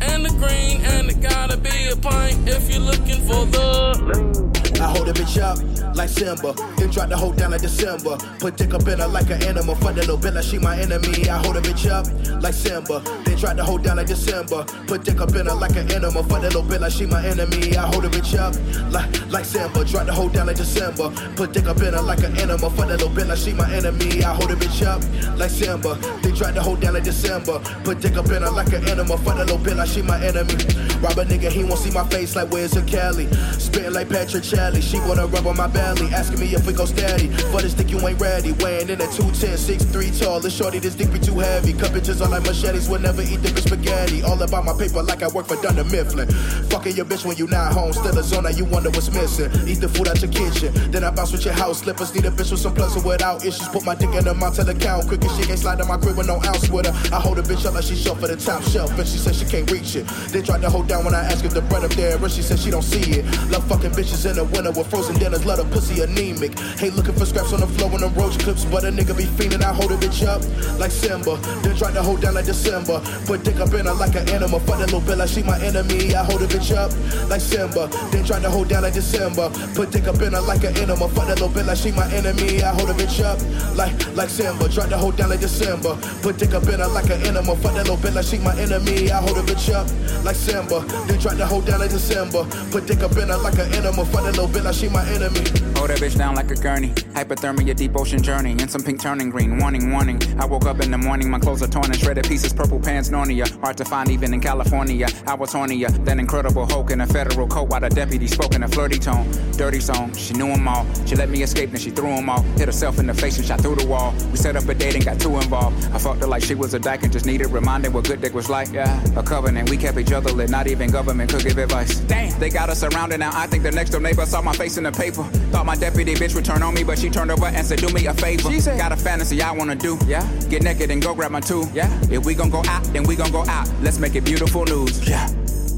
and 0.02 0.26
the 0.26 0.32
green, 0.39 0.82
and 0.82 1.10
it 1.10 1.22
gotta 1.22 1.58
be 1.58 1.88
a 1.89 1.96
pint 1.96 2.48
if 2.48 2.70
you're 2.70 2.82
looking 2.82 3.22
for 3.28 3.46
the 3.46 3.98
lean. 4.14 4.61
I 4.82 4.90
hold 4.90 5.08
a 5.10 5.14
bitch 5.14 5.40
up 5.40 5.60
like 5.96 6.10
Simba, 6.10 6.54
then 6.78 6.90
drop 6.90 7.10
the 7.10 7.18
hoe 7.18 7.34
down 7.34 7.52
like 7.52 7.62
December. 7.62 8.18
Put 8.40 8.58
dick 8.58 8.74
up 8.74 8.88
in 8.88 8.98
her 8.98 9.08
like 9.08 9.30
an 9.30 9.44
animal. 9.44 9.76
Fuck 9.76 9.94
that 9.94 10.08
little 10.08 10.18
bitch 10.18 10.34
like 10.34 10.44
she 10.44 10.58
my 10.58 10.76
enemy. 10.80 11.30
I 11.30 11.38
hold 11.38 11.58
a 11.58 11.62
bitch 11.62 11.86
up 11.86 12.08
like 12.42 12.56
Simba, 12.56 13.00
then 13.24 13.38
drop 13.38 13.58
the 13.58 13.64
hoe 13.64 13.78
down 13.78 13.98
like 13.98 14.08
December. 14.08 14.64
Put 14.88 15.04
dick 15.04 15.22
up 15.22 15.36
in 15.36 15.46
her 15.46 15.54
like 15.54 15.76
an 15.76 15.92
animal. 15.92 16.24
Fuck 16.24 16.42
that 16.42 16.56
little 16.56 16.64
bitch 16.64 16.80
like 16.80 16.92
she 16.92 17.06
my 17.06 17.24
enemy. 17.24 17.78
I 17.78 17.86
hold 17.86 18.06
a 18.06 18.10
bitch 18.10 18.34
up 18.40 18.56
like 18.92 19.32
like 19.32 19.46
Simba, 19.46 19.86
drop 19.86 20.08
the 20.08 20.14
hoe 20.14 20.30
down 20.30 20.48
like 20.48 20.58
December. 20.58 21.12
Put 21.36 21.54
dick 21.54 21.68
up 21.68 21.78
in 21.78 21.94
her 21.94 22.02
like 22.02 22.24
an 22.24 22.36
animal. 22.40 22.70
Fuck 22.72 22.88
that 22.88 23.00
little 23.00 23.10
bitch 23.10 23.28
like 23.28 23.38
she 23.38 23.54
my 23.54 23.72
enemy. 23.72 24.24
I 24.24 24.34
hold 24.34 24.50
a 24.50 24.56
bitch 24.56 24.82
up 24.82 25.04
like 25.38 25.52
Simba, 25.52 25.94
then 26.24 26.34
drop 26.34 26.56
the 26.56 26.62
hoe 26.64 26.76
down 26.76 26.96
like 26.96 27.04
December. 27.04 27.60
Put 27.84 28.02
dick 28.02 28.18
up 28.18 28.26
in 28.32 28.42
her 28.42 28.50
like 28.50 28.74
an 28.74 28.88
animal. 28.90 29.18
Fuck 29.18 29.38
that 29.38 29.46
little 29.46 29.60
bitch 29.60 29.78
like 29.78 29.90
she 29.90 30.02
my 30.02 30.18
enemy. 30.26 30.58
Rob 31.06 31.18
a 31.18 31.26
nigga, 31.26 31.52
he 31.52 31.64
won't 31.64 31.80
see 31.80 31.92
my 31.92 32.08
face 32.10 32.36
like 32.36 32.50
Wiz 32.50 32.76
a 32.76 32.82
Cali? 32.82 33.28
Spitting 33.60 33.94
like 33.94 34.10
Patrick 34.10 34.44
Chad. 34.44 34.70
She 34.80 34.99
wanna 34.99 35.28
rub 35.28 35.47
on 35.47 35.57
my 35.57 35.67
belly. 35.67 36.07
Asking 36.13 36.39
me 36.39 36.53
if 36.53 36.65
we 36.65 36.74
go 36.74 36.86
steady. 36.86 37.28
For 37.51 37.61
this 37.61 37.74
dick 37.74 37.89
you 37.89 37.99
ain't 38.07 38.22
ready. 38.22 38.53
Weighing 38.53 38.89
in 38.89 39.01
at 39.01 39.11
210, 39.11 39.57
6'3 39.57 40.19
tall. 40.19 40.39
This 40.39 40.55
shorty, 40.55 40.80
this 40.80 40.95
dick 40.95 41.11
be 41.11 41.19
too 41.19 41.39
heavy. 41.39 41.74
Cut 41.74 41.91
bitches 41.91 42.22
are 42.22 42.30
like 42.30 42.43
machetes. 42.43 42.88
Will 42.88 42.99
never 42.99 43.22
eat 43.22 43.41
dick 43.41 43.55
with 43.55 43.65
spaghetti. 43.65 44.24
All 44.24 44.41
about 44.41 44.63
my 44.63 44.74
paper 44.74 45.01
like 45.01 45.24
I 45.24 45.28
work 45.30 45.47
for 45.47 45.55
Dunder 45.61 45.84
Mifflin. 45.84 46.30
Fucking 46.69 46.95
your 46.95 47.05
bitch 47.05 47.26
when 47.26 47.38
you 47.38 47.47
not 47.47 47.74
home. 47.74 47.91
Still 47.93 48.17
a 48.17 48.24
zone, 48.24 48.43
now 48.43 48.49
you 48.49 48.65
wonder 48.65 48.89
what's 48.91 49.11
missing. 49.11 49.49
Eat 49.67 49.82
the 49.82 49.89
food 49.89 50.07
out 50.07 50.22
your 50.22 50.32
kitchen. 50.32 50.74
Then 50.91 51.03
I 51.03 51.09
bounce 51.11 51.32
with 51.32 51.45
your 51.45 51.53
house 51.53 51.80
slippers. 51.80 52.13
Need 52.13 52.26
a 52.26 52.32
bitch 52.32 52.51
with 52.51 52.61
some 52.61 52.74
pleasure 52.74 53.01
without 53.01 53.43
issues. 53.45 53.67
Put 53.69 53.86
my 53.86 53.95
dick 53.95 54.13
in 54.13 54.26
her 54.26 54.34
mouth 54.34 54.55
to 54.55 54.63
the 54.63 54.76
count. 54.76 55.07
Quick 55.07 55.26
as 55.26 55.36
she 55.38 55.43
can't 55.43 55.59
slide 55.59 55.80
in 55.80 55.88
my 55.88 55.97
crib 55.97 56.17
with 56.17 56.28
no 56.28 56.41
ounce 56.45 56.69
with 56.69 56.86
her. 56.86 57.15
I 57.15 57.19
hold 57.19 57.39
a 57.39 57.41
bitch 57.41 57.65
up 57.65 57.74
like 57.74 57.84
she 57.84 57.95
short 57.95 58.19
for 58.19 58.28
the 58.28 58.38
top 58.38 58.61
shelf. 58.63 58.97
And 58.97 59.07
she 59.07 59.17
said 59.17 59.36
she 59.36 59.45
can't 59.45 59.69
reach 59.72 59.95
it. 59.95 60.05
They 60.30 60.41
tried 60.41 60.61
to 60.61 60.69
hold 60.69 60.88
down 60.88 61.05
when 61.05 61.15
I 61.15 61.24
asked 61.24 61.45
if 61.45 61.53
the 61.53 61.61
bread 61.61 61.84
up 61.84 61.91
there. 61.91 62.17
And 62.17 62.32
she 62.32 62.41
said 62.41 62.59
she 62.59 62.69
don't 62.69 62.84
see 62.84 63.19
it. 63.19 63.26
Love 63.49 63.67
fucking 63.67 63.91
bitches 63.91 64.30
in 64.30 64.36
the 64.36 64.43
winter 64.43 64.61
with 64.70 64.88
frozen 64.88 65.18
dinners. 65.18 65.45
Let 65.45 65.57
her 65.57 65.66
pussy 65.66 66.01
anemic. 66.01 66.57
Hate 66.78 66.93
looking 66.93 67.16
for 67.16 67.26
scraps 67.26 67.53
on 67.53 67.62
the 67.62 67.68
floor 67.68 67.89
when 67.89 68.01
the 68.01 68.09
roach 68.09 68.38
clips. 68.39 68.66
But 68.66 68.84
a 68.84 68.91
nigga 68.91 69.18
be 69.18 69.26
fiending. 69.26 69.64
I 69.64 69.74
hold 69.74 69.91
a 69.91 69.97
bitch 69.97 70.22
up 70.28 70.41
like 70.80 70.91
Simba. 70.91 71.38
Then 71.64 71.76
tried 71.76 71.93
to 71.93 72.03
hold 72.03 72.22
down 72.22 72.36
like 72.36 72.45
December. 72.45 73.01
Put 73.26 73.43
dick 73.43 73.57
up 73.57 73.74
in 73.74 73.86
her 73.86 73.93
like 73.93 74.16
an 74.16 74.30
animal. 74.30 74.59
Fuck 74.59 74.80
that 74.80 74.91
little 74.91 75.18
like 75.18 75.30
she 75.30 75.41
my 75.43 75.59
enemy. 75.62 76.14
I 76.14 76.24
hold 76.24 76.41
a 76.41 76.47
bitch 76.47 76.76
up 76.76 76.91
like 77.30 77.41
Simba. 77.41 77.89
Then 78.12 78.24
tried 78.26 78.41
to 78.43 78.49
hold 78.49 78.70
down 78.70 78.84
like 78.84 78.93
December. 78.93 79.49
Put 79.74 79.91
dick 79.91 80.07
up 80.07 80.22
in 80.22 80.34
her 80.34 80.41
like 80.41 80.64
an 80.64 80.78
animal. 80.78 81.07
Fuck 81.09 81.28
that 81.28 81.41
little 81.41 81.64
like 81.64 81.78
she 81.78 81.91
my 81.91 82.05
enemy. 82.14 82.62
I 82.62 82.74
hold 82.74 82.89
a 82.89 82.93
bitch 82.93 83.24
up 83.24 83.39
like 83.76 83.95
like 84.16 84.30
Simba. 84.30 84.70
Tried 84.70 84.89
to 84.89 84.97
hold 84.97 85.18
down 85.18 85.30
like 85.30 85.39
December. 85.39 85.97
Put 86.22 86.38
dick 86.38 86.53
up 86.53 86.68
in 86.68 86.80
her 86.80 86.88
like 86.88 87.09
an 87.09 87.26
animal. 87.26 87.55
Fuck 87.55 87.74
that 87.74 87.88
little 87.88 88.12
like 88.14 88.26
she 88.26 88.38
my 88.38 88.55
enemy. 88.59 89.09
I 89.12 89.22
hold 89.22 89.38
a 89.38 89.41
bitch 89.41 89.74
up 89.74 89.88
like 90.24 90.36
Simba. 90.36 90.82
Then 91.07 91.20
tried 91.20 91.38
to 91.38 91.45
hold 91.45 91.66
down 91.66 91.80
like 91.80 91.91
December. 91.91 92.43
Put 92.72 92.88
dick 92.88 93.01
up 93.01 93.16
in 93.18 93.30
her 93.30 93.38
like 93.38 93.57
an 93.57 93.72
animal. 93.74 94.05
Fuck 94.05 94.24
that 94.24 94.36
little 94.38 94.51
bitch 94.52 94.64
like 94.64 94.76
she 94.76 94.89
my 94.89 95.08
enemy. 95.10 95.39
Hold 95.78 95.89
that 95.89 95.99
bitch 95.99 96.18
down 96.18 96.36
like 96.36 96.52
a 96.52 96.56
gurney. 96.56 96.89
Hypothermia, 97.16 97.76
deep 97.76 97.95
ocean 97.95 98.22
journey. 98.22 98.52
And 98.52 98.70
some 98.70 98.84
pink 98.84 99.02
turning 99.02 99.30
green. 99.30 99.58
Warning, 99.58 99.91
warning. 99.91 100.22
I 100.39 100.45
woke 100.45 100.66
up 100.66 100.80
in 100.82 100.91
the 100.91 100.97
morning, 100.97 101.30
my 101.30 101.39
clothes 101.39 101.64
are 101.64 101.68
torn 101.68 101.86
and 101.86 101.97
shredded 101.97 102.28
pieces. 102.28 102.54
Purple 102.54 102.80
pants, 102.80 103.10
Narnia. 103.10 103.49
Hard 103.62 103.78
to 103.78 103.86
find 103.86 104.10
even 104.10 104.34
in 104.34 104.41
California. 104.41 105.08
I 105.26 105.34
was 105.34 105.54
hornier 105.54 105.89
than 106.06 106.20
Incredible 106.20 106.66
Hulk 106.66 106.91
in 106.91 107.02
a 107.02 107.08
federal 107.08 107.47
coat 107.47 107.70
while 107.70 107.82
the 107.82 107.89
deputy 107.89 108.28
spoke 108.28 108.54
in 108.54 108.64
a 108.64 108.68
flirty 108.68 108.99
tone. 108.99 109.30
Dirty 109.54 109.80
song, 109.80 110.14
she 110.16 110.34
knew 110.34 110.47
them 110.47 110.68
all. 110.68 110.86
She 111.06 111.16
let 111.16 111.30
me 111.30 111.43
escape, 111.43 111.72
then 111.72 111.80
she 111.80 111.89
threw 111.89 112.16
them 112.16 112.30
all. 112.30 112.41
Hit 112.58 112.68
herself 112.68 112.99
in 112.99 113.08
the 113.08 113.14
face 113.14 113.38
and 113.38 113.45
shot 113.45 113.62
through 113.62 113.76
the 113.76 113.86
wall. 113.86 114.14
We 114.32 114.38
set 114.38 114.56
up 114.56 114.68
a 114.68 114.74
date 114.74 114.95
and 114.95 115.06
got 115.06 115.20
too 115.20 115.36
involved. 115.38 115.86
I 115.93 115.97
fucked 115.97 116.22
her 116.22 116.28
like 116.28 116.43
she 116.43 116.56
was 116.56 116.74
a 116.74 116.80
dyke 116.80 117.04
and 117.04 117.12
just 117.12 117.26
needed 117.26 117.47
reminding 117.47 117.93
what 117.93 118.06
good 118.06 118.22
dick 118.22 118.34
was 118.34 118.49
like. 118.49 118.72
Yeah, 118.72 119.04
a 119.16 119.24
covenant. 119.24 119.70
We 119.70 119.78
kept 119.78 119.97
each 119.97 120.12
other 120.12 120.32
lit, 120.32 120.49
not 120.49 120.68
even 120.68 120.89
government 120.91 121.32
could 121.32 121.43
give 121.43 121.58
advice. 121.58 121.99
Damn, 122.02 122.38
they 122.39 122.49
got 122.49 122.70
us 122.70 122.80
surrounded 122.80 123.20
now. 123.20 123.32
I 123.34 123.47
think 123.47 123.64
the 123.64 123.72
next 123.72 123.91
door 123.91 124.02
neighbor 124.02 124.26
saw 124.26 124.41
my 124.44 124.54
face 124.54 124.78
in 124.78 124.84
the 124.84 124.92
paper. 124.92 125.24
Thought 125.52 125.66
my 125.66 125.76
deputy 125.76 126.16
bitch 126.16 126.36
would 126.36 126.46
turn 126.46 126.64
on 126.64 126.74
me, 126.74 126.84
but 126.84 126.98
she 127.00 127.10
turned 127.10 127.32
over 127.32 127.46
and 127.46 127.66
said, 127.66 127.80
Do 127.80 127.89
me 127.89 128.06
a 128.08 128.14
favor. 128.14 128.52
She 128.52 128.60
said, 128.60 128.78
Got 128.78 128.92
a 128.92 128.98
fantasy 128.98 129.42
I 129.42 129.52
wanna 129.52 129.76
do. 129.76 129.98
Yeah, 130.06 130.26
get 130.50 130.64
naked 130.64 130.92
and 130.92 131.02
go 131.02 131.14
grab 131.14 131.32
my 131.32 131.39
two. 131.39 131.66
Yeah, 131.74 131.89
if 132.10 132.26
we 132.26 132.34
gon' 132.34 132.50
go 132.50 132.64
out, 132.68 132.84
then 132.94 133.04
we 133.04 133.16
gon' 133.16 133.32
go 133.32 133.46
out. 133.46 133.70
Let's 133.82 134.00
make 134.00 134.16
it 134.16 134.26
beautiful 134.26 134.66
news. 134.66 135.08
Yeah. 135.08 135.28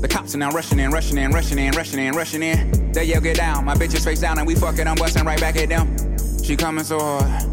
The 0.03 0.07
cops 0.09 0.35
are 0.35 0.37
now 0.37 0.51
rushing 0.51 0.79
in, 0.79 0.91
rushing 0.91 1.17
in, 1.17 1.31
rushing 1.31 1.57
in, 1.57 1.71
rushing 1.71 1.99
in, 1.99 2.13
rushing 2.13 2.43
in. 2.43 2.91
They 2.91 3.05
yell, 3.05 3.21
get 3.21 3.37
down. 3.37 3.63
My 3.63 3.73
bitch 3.73 3.95
is 3.95 4.03
face 4.03 4.19
down 4.19 4.37
and 4.37 4.45
we 4.45 4.53
fucking, 4.53 4.85
I'm 4.85 4.95
busting 4.95 5.23
right 5.23 5.39
back 5.39 5.55
at 5.55 5.69
them. 5.69 5.95
She 6.43 6.57
coming 6.57 6.83
so 6.83 6.99
hard. 6.99 7.49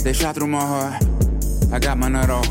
They 0.00 0.12
shot 0.12 0.34
through 0.34 0.48
my 0.48 0.60
heart. 0.60 1.04
I 1.72 1.78
got 1.78 1.98
my 1.98 2.08
nut 2.08 2.28
off. 2.28 2.46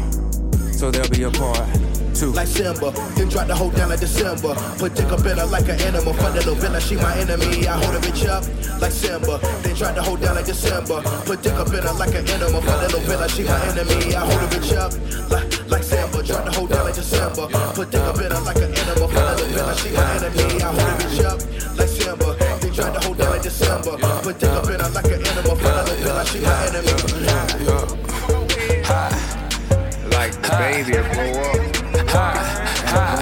So 0.74 0.90
they'll 0.90 1.10
be 1.10 1.24
apart. 1.24 1.81
Two. 2.22 2.30
Like 2.38 2.46
Simba, 2.46 2.94
then 3.18 3.30
drop 3.30 3.48
the 3.48 3.56
hoe 3.56 3.72
down 3.72 3.90
like 3.90 4.00
December. 4.00 4.54
Put 4.78 4.94
dick 4.94 5.10
up 5.10 5.26
in 5.26 5.42
her 5.42 5.46
like 5.50 5.66
an 5.66 5.82
animal. 5.82 6.14
Fuck 6.14 6.38
that 6.38 6.46
little 6.46 6.54
bitch 6.54 6.86
she 6.86 6.96
my 6.96 7.18
enemy. 7.18 7.66
I 7.66 7.74
hold 7.82 7.98
a 7.98 8.00
bitch 8.00 8.30
up 8.30 8.46
like 8.78 8.94
Simba. 8.94 9.42
Then 9.66 9.74
drop 9.74 9.96
the 9.96 10.04
hoe 10.06 10.18
down 10.18 10.36
like 10.36 10.46
December. 10.46 11.02
Put 11.26 11.42
dick 11.42 11.58
up 11.58 11.74
in 11.74 11.82
her 11.82 11.98
like 11.98 12.14
an 12.14 12.30
animal. 12.30 12.62
Fuck 12.62 12.78
that 12.78 12.94
little 12.94 13.10
bitch 13.10 13.34
she 13.34 13.42
my 13.42 13.58
enemy. 13.74 14.14
I 14.14 14.22
hold 14.22 14.38
a 14.38 14.48
bitch 14.54 14.70
up 14.78 14.94
like 15.34 15.50
like 15.66 15.82
Simba. 15.82 16.22
Drop 16.22 16.46
the 16.46 16.52
hoe 16.54 16.68
down 16.70 16.86
like 16.86 16.94
December. 16.94 17.46
Put 17.74 17.90
dick 17.90 18.06
up 18.06 18.22
in 18.22 18.30
her 18.30 18.42
like 18.46 18.62
an 18.62 18.70
animal. 18.70 19.08
Fuck 19.10 19.26
that 19.26 19.42
little 19.42 19.58
bitch 19.58 19.82
she 19.82 19.90
my 19.90 20.06
enemy. 20.22 20.62
I 20.62 20.70
hold 20.78 20.78
a 20.78 21.02
bitch 21.02 21.26
up 21.26 21.42
like 21.74 21.90
Simba. 21.90 22.38
Then 22.38 22.70
drop 22.70 22.94
the 22.94 23.02
hoe 23.02 23.18
down 23.18 23.34
like 23.34 23.42
December. 23.42 23.98
Put 24.22 24.38
dick 24.38 24.54
up 24.54 24.70
in 24.70 24.78
her 24.78 24.94
like 24.94 25.10
an 25.10 25.26
animal. 25.26 25.58
Fuck 25.58 25.74
that 25.74 25.90
little 25.90 26.06
bitch 26.06 26.30
she 26.30 26.46
my 26.46 26.70
enemy. 26.70 26.94
Like 30.14 30.38
the 30.38 30.54
baby 30.62 31.02
will 31.02 31.81
How 32.14 33.18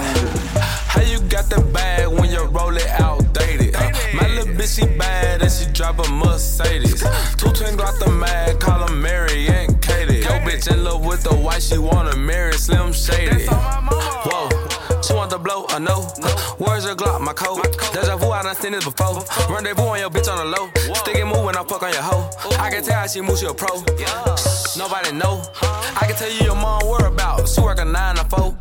you 1.02 1.20
got 1.28 1.48
the 1.48 1.60
bag 1.72 2.08
when 2.08 2.28
you 2.30 2.44
roll 2.46 2.76
it 2.76 2.88
outdated? 2.88 3.76
Uh, 3.76 3.90
my 4.14 4.26
little 4.34 4.52
bitch, 4.54 4.80
she 4.80 4.86
bad 4.98 5.42
and 5.42 5.52
she 5.52 5.70
drive 5.72 6.00
a 6.00 6.10
Mercedes. 6.10 7.00
Two 7.36 7.52
twin 7.52 7.76
got 7.76 8.00
the 8.00 8.10
mag, 8.10 8.58
call 8.58 8.88
her 8.88 8.94
Mary 8.94 9.46
and 9.46 9.80
Katie. 9.80 10.16
Yo, 10.18 10.30
bitch 10.40 10.72
in 10.72 10.82
love 10.82 11.04
with 11.04 11.22
the 11.22 11.34
white, 11.34 11.62
she 11.62 11.78
wanna 11.78 12.16
marry 12.16 12.54
Slim 12.54 12.92
Shady. 12.92 13.46
Whoa. 13.46 14.48
She 15.02 15.14
want 15.14 15.30
the 15.30 15.38
blow, 15.38 15.66
I 15.68 15.78
know. 15.78 16.02
Where's 16.58 16.84
your 16.84 16.96
Glock, 16.96 17.20
my 17.20 17.32
coat? 17.32 17.62
I 18.50 18.54
seen 18.54 18.72
this 18.72 18.84
before. 18.84 19.22
Rendezvous 19.48 19.94
on 19.94 20.00
your 20.00 20.10
bitch 20.10 20.26
on 20.26 20.38
the 20.38 20.58
low. 20.58 20.70
Stick 20.94 21.14
and 21.22 21.28
move 21.30 21.44
when 21.44 21.56
I 21.56 21.62
fuck 21.62 21.84
on 21.84 21.92
your 21.92 22.02
hoe. 22.02 22.28
I 22.58 22.68
can 22.68 22.82
tell 22.82 22.98
how 22.98 23.06
she 23.06 23.20
moves, 23.20 23.38
she 23.38 23.46
a 23.46 23.54
pro. 23.54 23.78
Nobody 24.76 25.12
know. 25.14 25.40
I 25.62 26.06
can 26.10 26.16
tell 26.16 26.28
you 26.28 26.50
your 26.50 26.56
mom 26.56 26.82
whereabouts. 26.82 27.54
She 27.54 27.60
work 27.60 27.78
a 27.78 27.84
nine 27.84 28.16
to 28.16 28.24
four. 28.24 28.58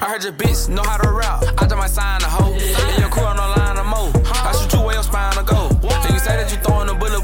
I 0.00 0.06
heard 0.06 0.22
your 0.22 0.32
bitch 0.32 0.68
know 0.68 0.84
how 0.84 0.96
to 0.96 1.10
rap. 1.10 1.42
I 1.58 1.66
just 1.66 1.76
might 1.76 1.90
sign 1.90 2.22
a 2.22 2.30
hoe. 2.30 2.54
And 2.54 2.98
your 3.00 3.10
crew 3.10 3.24
on 3.24 3.34
the 3.34 3.48
line 3.58 3.78
of 3.78 3.86
mo. 3.86 4.12
I 4.30 4.54
shoot 4.54 4.78
you 4.78 4.84
where 4.86 4.94
your 4.94 5.02
spine 5.02 5.34
to 5.34 5.42
go. 5.42 5.66
And 5.90 6.14
you 6.14 6.20
say 6.20 6.38
that 6.38 6.46
you 6.52 6.58
throwing 6.58 6.88
a 6.88 6.94
bullet, 6.94 7.21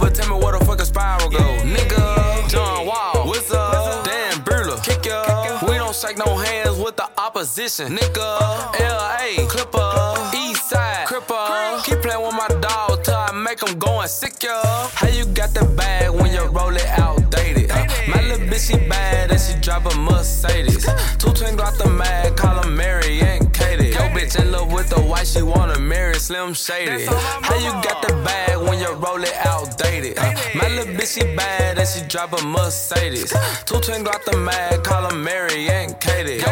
shake 6.09 6.19
no 6.19 6.37
hands 6.37 6.79
with 6.79 6.97
the 6.97 7.09
opposition. 7.19 7.97
Nigga, 7.97 8.41
LA, 8.81 9.47
Clipper, 9.49 10.37
East 10.37 10.71
Side, 10.71 11.07
Cripper. 11.07 11.85
Keep 11.85 12.03
playing 12.03 12.23
with 12.23 12.35
my 12.35 12.49
dog 12.61 13.03
till 13.05 13.15
I 13.15 13.33
make 13.33 13.59
them 13.59 13.79
go 13.79 14.01
and 14.01 14.11
sick 14.11 14.43
ya. 14.43 14.63
How 14.95 15.09
you 15.09 15.27
got 15.27 15.53
the 15.55 15.65
bag 15.77 16.11
when 16.11 16.33
you 16.33 16.45
roll 16.47 16.75
it 16.75 16.87
outdated? 16.99 17.71
Uh, 17.71 17.87
my 18.09 18.23
little 18.23 18.47
bitch, 18.47 18.71
she 18.71 18.89
bad 18.89 19.31
and 19.31 19.41
she 19.41 19.59
drive 19.61 19.87
a 19.87 19.95
Mercedes. 19.99 20.87
Two 21.19 21.33
twin 21.33 21.57
got 21.57 21.77
the 21.79 21.89
mag, 21.91 22.37
call 22.37 22.63
her 22.63 22.71
Mary 22.71 23.21
and 23.21 23.53
Katie. 23.53 23.89
Yo, 23.89 24.01
bitch 24.17 24.41
in 24.41 24.51
love 24.53 24.73
with 24.73 24.89
the 24.89 25.01
white, 25.01 25.27
she 25.27 25.43
wanna 25.43 25.79
marry 25.79 26.15
Slim 26.15 26.55
Shady. 26.55 27.07
How 27.07 27.57
you 27.57 27.73
got 27.83 28.07
the 28.07 28.15
bag 28.25 28.57
when 28.57 28.79
you 28.79 28.93
roll 28.95 29.23
it 29.23 29.35
outdated? 29.45 30.19
Uh, 30.19 30.33
my 30.55 30.69
little 30.69 30.95
bitch, 30.95 31.15
she 31.15 31.37
bad 31.37 31.79
and 31.79 31.89
she 31.89 32.01
drive 32.09 32.33
a 32.33 32.43
Mercedes. 32.45 33.33
Two 33.67 33.81
twin 33.81 34.05
got 34.05 34.25
the 34.25 34.37
mag, 34.39 34.83
call 34.85 35.11
her 35.11 35.17
Mary 35.17 35.69
and. 35.69 35.89
Yo, 35.89 35.98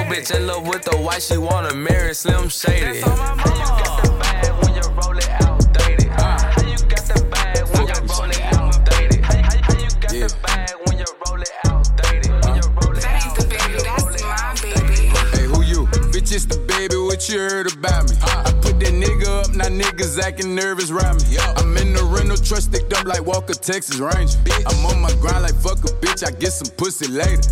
bitch 0.07 0.35
in 0.35 0.47
love 0.47 0.67
with 0.67 0.83
the 0.85 0.97
white, 0.97 1.23
she 1.23 1.37
wanna 1.37 1.75
marry 1.75 2.15
Slim 2.15 2.49
Shady. 2.49 3.01
How 3.01 3.11
you 3.11 3.67
got 3.83 4.03
the 4.03 4.11
bag 4.19 4.53
when 4.63 4.75
you 4.75 4.83
roll 4.95 5.19
it 5.19 5.29
outdated? 5.43 6.11
Uh, 6.11 6.39
how 6.39 6.63
you 6.63 6.79
got 6.87 7.05
the 7.11 7.25
bag 7.31 7.65
when 7.75 7.87
you 7.87 7.99
roll 8.07 8.31
it 8.31 8.41
outdated? 8.55 9.25
How, 9.25 9.43
how, 9.43 9.51
how 9.63 9.75
you 9.83 9.91
got 10.01 10.11
the 10.13 10.37
bag 10.43 10.75
when 10.87 10.99
you 10.99 11.07
roll 11.27 11.41
it 11.43 11.51
outdated? 11.67 12.31
When 12.45 12.55
you 12.55 12.67
roll 12.79 12.95
it 12.97 13.03
That 13.03 13.25
ain't 13.27 13.35
the 13.35 13.47
baby, 13.51 13.79
that's 13.83 14.23
my 14.23 14.55
baby. 14.63 15.11
Hey, 15.35 15.47
who 15.51 15.63
you? 15.63 15.87
Bitch, 16.15 16.33
it's 16.33 16.47
the 16.47 16.59
baby, 16.69 16.97
what 16.97 17.29
you 17.29 17.39
heard 17.41 17.73
about 17.73 18.09
me? 18.09 18.17
I 18.23 18.43
put 18.45 18.46
that 18.87 18.95
nigga 18.95 19.26
up, 19.26 19.55
now 19.55 19.66
niggas 19.66 20.20
acting 20.20 20.55
nervous 20.55 20.91
around 20.91 21.22
me. 21.22 21.39
I'm 21.57 21.76
in 21.76 21.93
the 21.93 22.05
rental 22.05 22.37
truck 22.37 22.61
sticked 22.61 22.93
up 22.93 23.07
like 23.07 23.24
Walker, 23.24 23.55
Texas 23.55 23.99
Ranger. 23.99 24.39
I'm 24.66 24.87
on 24.87 25.01
my 25.01 25.12
grind 25.20 25.43
like 25.43 25.55
fuck 25.55 25.78
a 25.84 25.93
bitch, 25.99 26.26
I 26.26 26.30
get 26.30 26.53
some 26.53 26.70
pussy 26.76 27.09
later. 27.09 27.43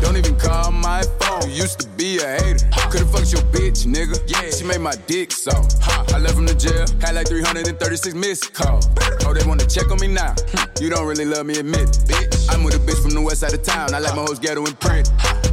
Don't 0.00 0.16
even 0.16 0.36
call 0.36 0.70
my 0.72 1.02
phone, 1.20 1.48
you 1.50 1.62
used 1.62 1.80
to 1.80 1.88
be 1.94 2.18
a 2.18 2.26
hater. 2.26 2.66
Could've 2.90 3.10
fucked 3.10 3.32
your 3.32 3.42
bitch, 3.54 3.86
nigga. 3.86 4.18
Yeah. 4.26 4.50
She 4.50 4.64
made 4.64 4.80
my 4.80 4.94
dick 5.06 5.32
so. 5.32 5.52
I 6.14 6.18
left 6.18 6.34
from 6.34 6.46
the 6.46 6.54
jail, 6.54 6.86
had 7.00 7.14
like 7.14 7.28
336 7.28 8.14
missed 8.14 8.52
calls. 8.52 8.88
Oh, 9.24 9.34
they 9.34 9.46
wanna 9.46 9.66
check 9.66 9.90
on 9.90 10.00
me 10.00 10.08
now. 10.08 10.34
Hmm. 10.34 10.82
You 10.82 10.90
don't 10.90 11.06
really 11.06 11.24
love 11.24 11.46
me, 11.46 11.58
admit 11.58 11.82
it. 11.82 11.98
Bitch. 12.08 12.52
I'm 12.52 12.64
with 12.64 12.74
a 12.74 12.78
bitch 12.78 13.00
from 13.02 13.12
the 13.12 13.20
west 13.20 13.40
side 13.40 13.54
of 13.54 13.62
town, 13.62 13.94
I 13.94 13.98
like 14.00 14.16
my 14.16 14.22
hoes 14.22 14.38
ghetto 14.38 14.64
and 14.64 14.78
print. 14.80 15.10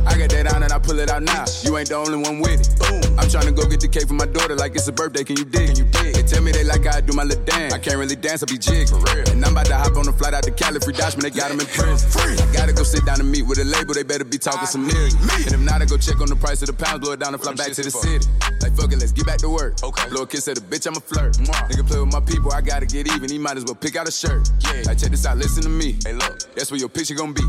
I 0.08 0.18
I 0.18 0.22
got 0.22 0.30
that 0.32 0.49
on 0.55 0.64
and 0.64 0.74
I 0.74 0.80
pull 0.80 0.97
it 0.97 1.12
out 1.14 1.22
now. 1.22 1.45
You 1.62 1.78
ain't 1.78 1.89
the 1.89 1.95
only 2.01 2.18
one 2.18 2.41
with 2.41 2.58
it. 2.58 2.74
Boom. 2.82 3.05
I'm 3.22 3.30
tryna 3.30 3.53
go 3.53 3.70
get 3.70 3.78
the 3.78 3.88
cake 3.88 4.10
for 4.10 4.18
my 4.18 4.26
daughter 4.26 4.55
like 4.55 4.74
it's 4.74 4.88
a 4.88 4.91
birthday. 4.91 5.22
Can 5.24 5.38
you 5.38 5.45
dig? 5.45 5.70
Can 5.70 5.78
you 5.78 5.86
dig? 5.93 6.18
They 6.18 6.26
tell 6.26 6.41
me 6.41 6.49
they 6.49 6.66
like 6.66 6.89
how 6.89 6.97
I 6.97 7.01
do 7.05 7.14
my 7.14 7.22
little 7.22 7.45
dance. 7.45 7.70
I 7.72 7.78
can't 7.78 8.01
really 8.01 8.18
dance, 8.18 8.41
I 8.41 8.49
be 8.49 8.58
jig. 8.58 8.89
For 8.89 8.97
real. 8.97 9.30
And 9.30 9.45
I'm 9.45 9.53
about 9.53 9.70
to 9.70 9.78
hop 9.78 9.93
on 9.93 10.10
a 10.10 10.14
flight 10.18 10.34
out 10.34 10.41
to 10.49 10.51
Cali. 10.58 10.82
Free 10.82 10.97
Dutchman, 10.97 11.22
they 11.22 11.30
got 11.30 11.53
him 11.53 11.62
in 11.62 11.70
prison. 11.70 12.01
Free. 12.10 12.34
I 12.34 12.49
gotta 12.49 12.74
go 12.74 12.82
sit 12.82 13.05
down 13.05 13.22
and 13.22 13.30
meet 13.30 13.45
with 13.45 13.62
a 13.62 13.66
label. 13.70 13.93
They 13.93 14.01
better 14.01 14.26
be 14.26 14.41
talking 14.41 14.66
some 14.66 14.89
millions. 14.89 15.14
And 15.45 15.53
if 15.53 15.62
not, 15.62 15.84
I 15.84 15.86
go 15.86 16.01
check 16.01 16.18
on 16.18 16.34
the 16.34 16.39
price 16.41 16.66
of 16.66 16.74
the 16.74 16.74
pounds, 16.74 17.05
blow 17.05 17.14
it 17.14 17.22
down 17.22 17.38
and 17.38 17.41
fly 17.43 17.53
back 17.53 17.78
to 17.78 17.84
the 17.86 17.93
city. 17.93 18.26
Like 18.58 18.74
fuck 18.74 18.89
it, 18.89 18.97
let's 18.97 19.14
get 19.14 19.30
back 19.30 19.38
to 19.45 19.49
work. 19.53 19.78
Okay. 19.86 20.10
Blow 20.10 20.24
a 20.24 20.28
kiss 20.28 20.47
at 20.47 20.58
the 20.58 20.66
bitch, 20.66 20.89
I'm 20.89 20.97
a 20.97 21.03
flirt. 21.03 21.38
Nigga 21.38 21.86
play 21.86 21.99
with 22.01 22.10
my 22.10 22.22
people, 22.26 22.49
I 22.51 22.62
gotta 22.62 22.88
get 22.89 23.05
even. 23.05 23.30
He 23.30 23.38
might 23.38 23.58
as 23.58 23.66
well 23.70 23.78
pick 23.78 23.93
out 23.95 24.10
a 24.10 24.12
shirt. 24.12 24.49
Yeah. 24.66 24.89
Like 24.89 24.97
check 24.97 25.14
this 25.14 25.30
out, 25.30 25.38
listen 25.38 25.62
to 25.62 25.70
me. 25.70 25.93
Hey 26.01 26.14
look, 26.18 26.41
that's 26.58 26.72
where 26.74 26.80
your 26.80 26.89
picture 26.89 27.14
gonna 27.14 27.38
be. 27.38 27.45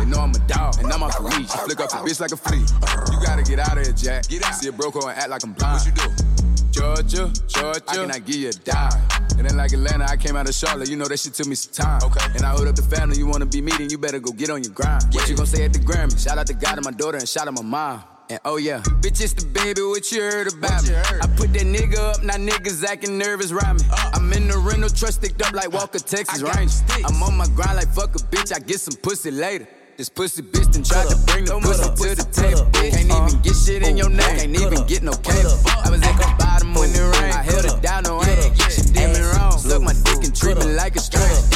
They 0.00 0.08
know 0.08 0.24
I'm 0.24 0.32
a 0.32 0.40
dog 0.48 0.80
and 0.80 0.88
I'm 0.88 1.02
off 1.02 1.20
the 1.20 1.28
leash. 1.28 1.52
I 1.52 1.60
flick 1.68 1.80
off 1.80 1.92
the 2.04 2.10
bitch 2.10 2.20
like 2.20 2.32
a 2.32 2.36
flea. 2.36 2.64
You 3.12 3.24
gotta 3.24 3.42
get 3.42 3.58
out 3.58 3.78
of 3.78 3.84
here, 3.84 3.92
Jack. 3.92 4.28
Get 4.28 4.44
out. 4.44 4.54
See 4.54 4.68
a 4.68 4.72
broke 4.72 4.96
and 4.96 5.04
act 5.06 5.28
like 5.28 5.44
I'm 5.44 5.52
blind. 5.52 5.80
What 5.80 5.86
you 5.86 5.92
do? 5.92 6.36
Georgia, 6.76 7.32
Georgia, 7.48 7.82
I 7.88 7.94
cannot 7.94 8.24
give 8.26 8.36
you 8.36 8.48
a 8.50 8.52
dime. 8.52 8.92
And 9.38 9.48
then 9.48 9.56
like 9.56 9.72
Atlanta, 9.72 10.04
I 10.04 10.16
came 10.16 10.36
out 10.36 10.46
of 10.46 10.54
Charlotte, 10.54 10.90
you 10.90 10.96
know 10.96 11.06
that 11.06 11.18
shit 11.18 11.32
took 11.32 11.46
me 11.46 11.54
some 11.54 11.72
time. 11.72 12.00
Okay. 12.04 12.24
And 12.34 12.42
I 12.42 12.50
hold 12.50 12.68
up 12.68 12.76
the 12.76 12.82
family, 12.82 13.16
you 13.16 13.26
wanna 13.26 13.46
be 13.46 13.62
meeting, 13.62 13.88
you 13.88 13.96
better 13.96 14.20
go 14.20 14.30
get 14.30 14.50
on 14.50 14.62
your 14.62 14.72
grind. 14.72 15.04
What 15.12 15.26
you 15.28 15.36
gonna 15.36 15.46
say 15.46 15.64
at 15.64 15.72
the 15.72 15.78
Grammy? 15.78 16.22
Shout 16.22 16.36
out 16.36 16.46
to 16.48 16.54
God 16.54 16.76
and 16.76 16.84
my 16.84 16.90
daughter 16.90 17.16
and 17.16 17.26
shout 17.26 17.48
out 17.48 17.54
my 17.54 17.62
mom. 17.62 18.04
And 18.28 18.40
oh 18.44 18.56
yeah, 18.56 18.80
bitch, 19.00 19.22
it's 19.22 19.32
the 19.32 19.46
baby, 19.46 19.80
what 19.82 20.10
you 20.12 20.20
heard 20.20 20.52
about 20.52 20.82
me? 20.84 20.94
I 20.96 21.26
put 21.36 21.52
that 21.54 21.62
nigga 21.62 21.96
up, 21.96 22.22
now 22.22 22.34
niggas 22.34 22.84
acting 22.84 23.16
nervous 23.16 23.52
around 23.52 23.80
me. 23.80 23.86
Uh. 23.90 24.10
I'm 24.14 24.32
in 24.32 24.48
the 24.48 24.58
rental 24.58 24.90
truck 24.90 25.12
sticked 25.12 25.40
up 25.42 25.52
like 25.52 25.72
Walker, 25.72 25.98
uh. 25.98 26.00
Texas 26.00 26.42
Ranger. 26.42 27.06
I'm 27.06 27.22
on 27.22 27.36
my 27.36 27.46
grind 27.54 27.76
like 27.76 27.88
fuck 27.88 28.14
a 28.16 28.18
bitch, 28.18 28.54
I 28.54 28.58
get 28.58 28.80
some 28.80 28.96
pussy 29.00 29.30
later. 29.30 29.68
This 29.96 30.10
pussy 30.10 30.42
bitch 30.42 30.74
done 30.74 30.82
tried 30.82 31.08
to 31.08 31.16
bring 31.24 31.46
the 31.46 31.58
pussy 31.58 31.88
to 31.88 32.14
the 32.16 32.28
table. 32.28 32.68
Can't 32.72 33.08
even 33.08 33.40
get 33.40 33.56
shit 33.56 33.82
in 33.82 33.96
your 33.96 34.10
name, 34.10 34.52
can't 34.52 34.52
even 34.52 34.86
get 34.86 35.02
no 35.02 35.12
cable. 35.24 35.56
I 35.64 35.88
was 35.88 36.02
at 36.04 36.12
the 36.20 36.34
bottom 36.38 36.74
when 36.74 36.90
it 36.90 37.00
rained. 37.00 37.32
I 37.32 37.40
held 37.40 37.64
it 37.64 37.80
down, 37.80 38.02
no 38.04 38.22
aim. 38.22 38.52
She 38.68 38.82
did 38.92 39.16
me 39.16 39.20
wrong. 39.24 39.56
Suck 39.56 39.80
my 39.80 39.94
dick 40.04 40.20
and 40.20 40.36
treat 40.36 40.58
me 40.58 40.66
like 40.76 40.96
a 40.96 41.00
stranger. 41.00 41.55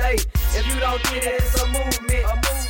Day. 0.00 0.16
If 0.58 0.64
you 0.66 0.80
don't 0.80 1.02
get 1.04 1.22
it, 1.24 1.42
it's 1.42 1.54
a 1.62 1.66
movement. 1.66 2.24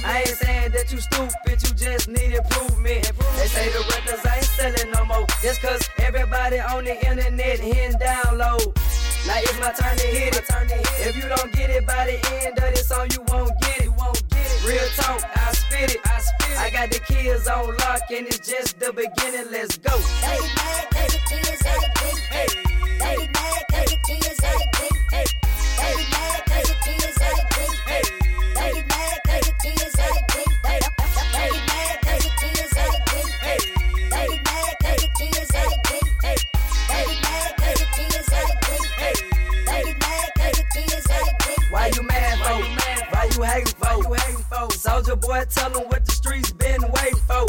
I 0.05 0.25
ain't 0.27 0.37
saying 0.43 0.73
that 0.73 0.91
you 0.93 0.99
stupid, 0.99 1.57
you 1.65 1.73
just 1.75 2.09
need 2.09 2.33
improvement. 2.35 3.13
They 3.37 3.47
say 3.47 3.69
the 3.71 3.83
records 3.95 4.25
ain't 4.27 4.45
selling 4.59 4.91
no 4.93 5.05
more. 5.05 5.27
Just 5.43 5.63
cause 5.63 5.83
everybody 5.99 6.59
on 6.59 6.85
the 6.85 6.97
internet 7.09 7.61
hitting 7.61 7.99
download. 7.99 8.75
Now 9.27 9.39
it's 9.39 9.59
my 9.61 9.71
turn 9.79 9.97
to 9.97 10.07
hit 10.07 10.37
it. 10.37 10.45
If 11.07 11.17
you 11.17 11.29
don't 11.29 11.53
get 11.53 11.71
it 11.71 11.87
by 11.87 12.07
the 12.07 12.19
end 12.43 12.59
of 12.59 12.75
this 12.75 12.89
song, 12.89 13.09
you 13.13 13.23
won't 13.29 13.53
get 13.63 13.81
it. 13.83 13.93
Won't 13.99 14.21
get 14.31 14.47
it. 14.47 14.67
Real 14.67 14.89
talk, 14.97 15.21
I 15.37 15.53
spit 15.53 15.95
it. 15.95 16.01
I 16.05 16.21
spit 16.21 16.51
it. 16.51 16.59
I 16.59 16.71
got 16.71 16.91
the 16.91 17.01
kids 17.01 17.47
on 17.49 17.77
lock 17.77 18.03
and 18.11 18.27
it's 18.27 18.39
just 18.49 18.79
the 18.81 18.93
beginning. 18.93 19.51
Let's 19.53 19.77
go. 19.79 19.97
Hey, 20.27 20.41
'cause 20.93 21.13
the 21.15 21.21
kids 21.29 21.63
ain't 21.73 21.89
big. 22.01 22.51
They 23.01 23.17
mad 23.37 23.63
'cause 23.71 23.91
the 23.93 23.99
kids 24.09 24.41
ain't 24.51 24.67
big. 24.79 24.95
They 25.13 25.25
mad 25.37 25.69
'cause 25.77 25.97
the 25.97 26.07
kids 26.11 26.40
boy, 45.21 45.45
tell 45.51 45.75
'em 45.77 45.89
what 45.89 46.05
the 46.05 46.13
streets 46.13 46.53
been 46.53 46.83
waiting 46.83 47.23
for. 47.29 47.47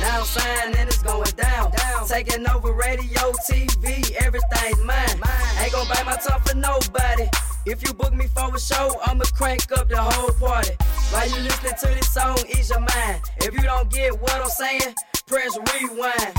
Now 0.00 0.20
I'm 0.20 0.24
signed 0.24 0.76
and 0.76 0.88
it's 0.88 1.02
going 1.02 1.30
down. 1.36 1.70
down. 1.72 2.06
Taking 2.08 2.48
over 2.48 2.72
radio, 2.72 3.32
TV, 3.48 4.14
everything's 4.16 4.82
mine. 4.84 5.20
Ain't 5.60 5.72
gon' 5.72 5.86
bite 5.88 6.04
my 6.06 6.16
tongue 6.16 6.42
for 6.42 6.56
nobody. 6.56 7.28
If 7.66 7.82
you 7.82 7.94
book 7.94 8.12
me 8.12 8.26
for 8.26 8.54
a 8.54 8.60
show, 8.60 9.00
I'ma 9.06 9.24
crank 9.34 9.72
up 9.72 9.88
the 9.88 9.96
whole 9.96 10.32
party. 10.32 10.76
While 11.10 11.28
you 11.28 11.40
listening 11.40 11.74
to 11.80 11.86
this 11.88 12.12
song, 12.12 12.38
ease 12.48 12.68
your 12.70 12.80
mind. 12.80 13.20
If 13.38 13.54
you 13.54 13.62
don't 13.62 13.88
get 13.90 14.20
what 14.20 14.34
I'm 14.34 14.50
saying, 14.50 14.94
press 15.26 15.56
rewind. 15.72 16.34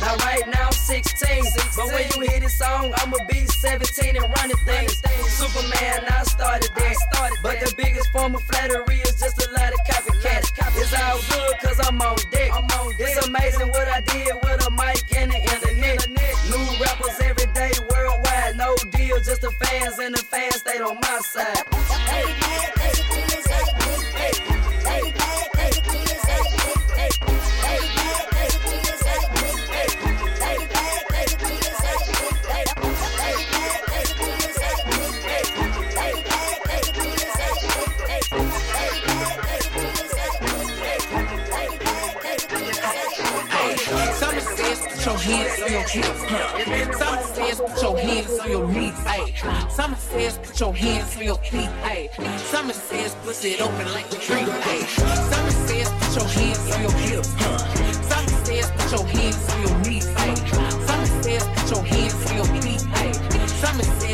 Now 0.00 0.14
right 0.24 0.46
now 0.46 0.66
I'm 0.66 0.72
16, 0.72 1.44
but 1.76 1.86
when 1.86 2.06
you 2.14 2.30
hear 2.30 2.40
this 2.40 2.58
song, 2.58 2.92
I'ma 2.98 3.16
be 3.28 3.44
17 3.46 4.16
and 4.16 4.24
running 4.38 4.56
things. 4.64 4.94
Superman, 5.26 6.04
I 6.08 6.22
started 6.24 6.70
that. 6.76 6.96
But 7.42 7.60
the 7.60 7.72
biggest 7.76 8.10
form 8.10 8.34
of 8.34 8.42
flattery 8.42 8.96
is 9.00 9.18
just 9.20 9.42
a 9.42 9.50
lot 9.52 9.72
of 9.72 9.78
copycats. 9.86 10.50
It's 10.76 10.92
all 10.94 11.18
good 11.30 11.58
cause 11.60 11.80
I'm 11.86 12.00
on 12.00 12.16
deck. 12.30 12.50
It's 12.98 13.26
amazing 13.26 13.68
what 13.68 13.88
I 13.88 14.00
did 14.02 14.34
with 14.42 14.66
a 14.66 14.70
mic 14.70 15.02
and 15.16 15.30
the 15.30 15.38
internet. 15.38 16.08
New 16.50 16.84
rappers 16.84 17.18
every 17.20 17.46
day 17.54 17.72
worldwide, 17.90 18.56
no 18.56 18.74
deal, 18.92 19.18
just 19.18 19.42
the 19.42 19.50
fans 19.62 19.98
and 19.98 20.14
the 20.14 20.22
fans 20.22 20.56
stayed 20.56 20.80
on 20.80 20.96
my 20.96 21.18
side. 21.20 21.87
Put 44.98 45.06
your 45.06 45.18
hands 45.18 45.62
on 45.62 45.72
your 45.72 45.82
hips. 45.82 46.24
huh. 46.24 46.92
Summer 46.98 47.22
says 47.22 47.60
put 47.60 47.82
your 47.82 47.98
hands 47.98 48.38
on 48.38 48.50
your 48.50 48.68
knees. 48.68 48.98
Hey, 49.06 49.34
Summer 49.70 49.96
says 49.96 50.38
put 50.38 50.60
your 50.60 50.74
hands 50.74 51.16
on 51.16 51.22
your 51.24 51.36
feet. 51.36 51.70
Hey, 51.86 52.10
Summer 52.38 52.72
says 52.72 53.14
push 53.22 53.44
it 53.44 53.60
open 53.60 53.92
like 53.92 54.06
a 54.12 54.16
tree. 54.16 54.38
Hey, 54.38 54.80
Summer 54.86 55.50
says 55.50 55.88
put 55.90 56.16
your 56.16 56.28
hands 56.28 56.74
on 56.74 56.82
your 56.82 56.92
hips. 56.92 57.34
huh. 57.38 57.58
Summer 58.10 58.44
says 58.44 58.70
put 58.72 58.92
your 58.92 59.06
hands 59.06 59.50
on 59.52 59.60
your 59.62 59.78
knees. 59.86 60.06
Hey, 60.18 60.34
Summer 60.86 61.06
says 61.22 61.44
put 61.46 61.70
your 61.70 61.84
hands 61.84 62.30
on 62.30 62.36
your 62.36 62.46
feet. 62.62 62.82
Hey, 62.96 63.12
Summer 63.46 63.82
says 63.84 64.07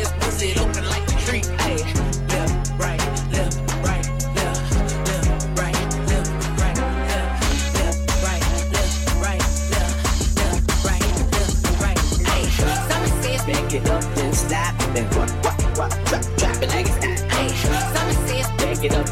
what, 15.77 15.91
what, 15.91 16.11
what, 16.11 16.37
drop, 16.37 16.37
drop 16.37 16.63
it 16.63 16.69
like 16.69 16.87
it's 16.87 17.05
hot. 17.05 17.31
Hey, 17.31 17.49
Summer 17.93 18.27
says 18.27 18.47
Back 18.57 18.83
it 18.83 18.93
up 18.93 19.07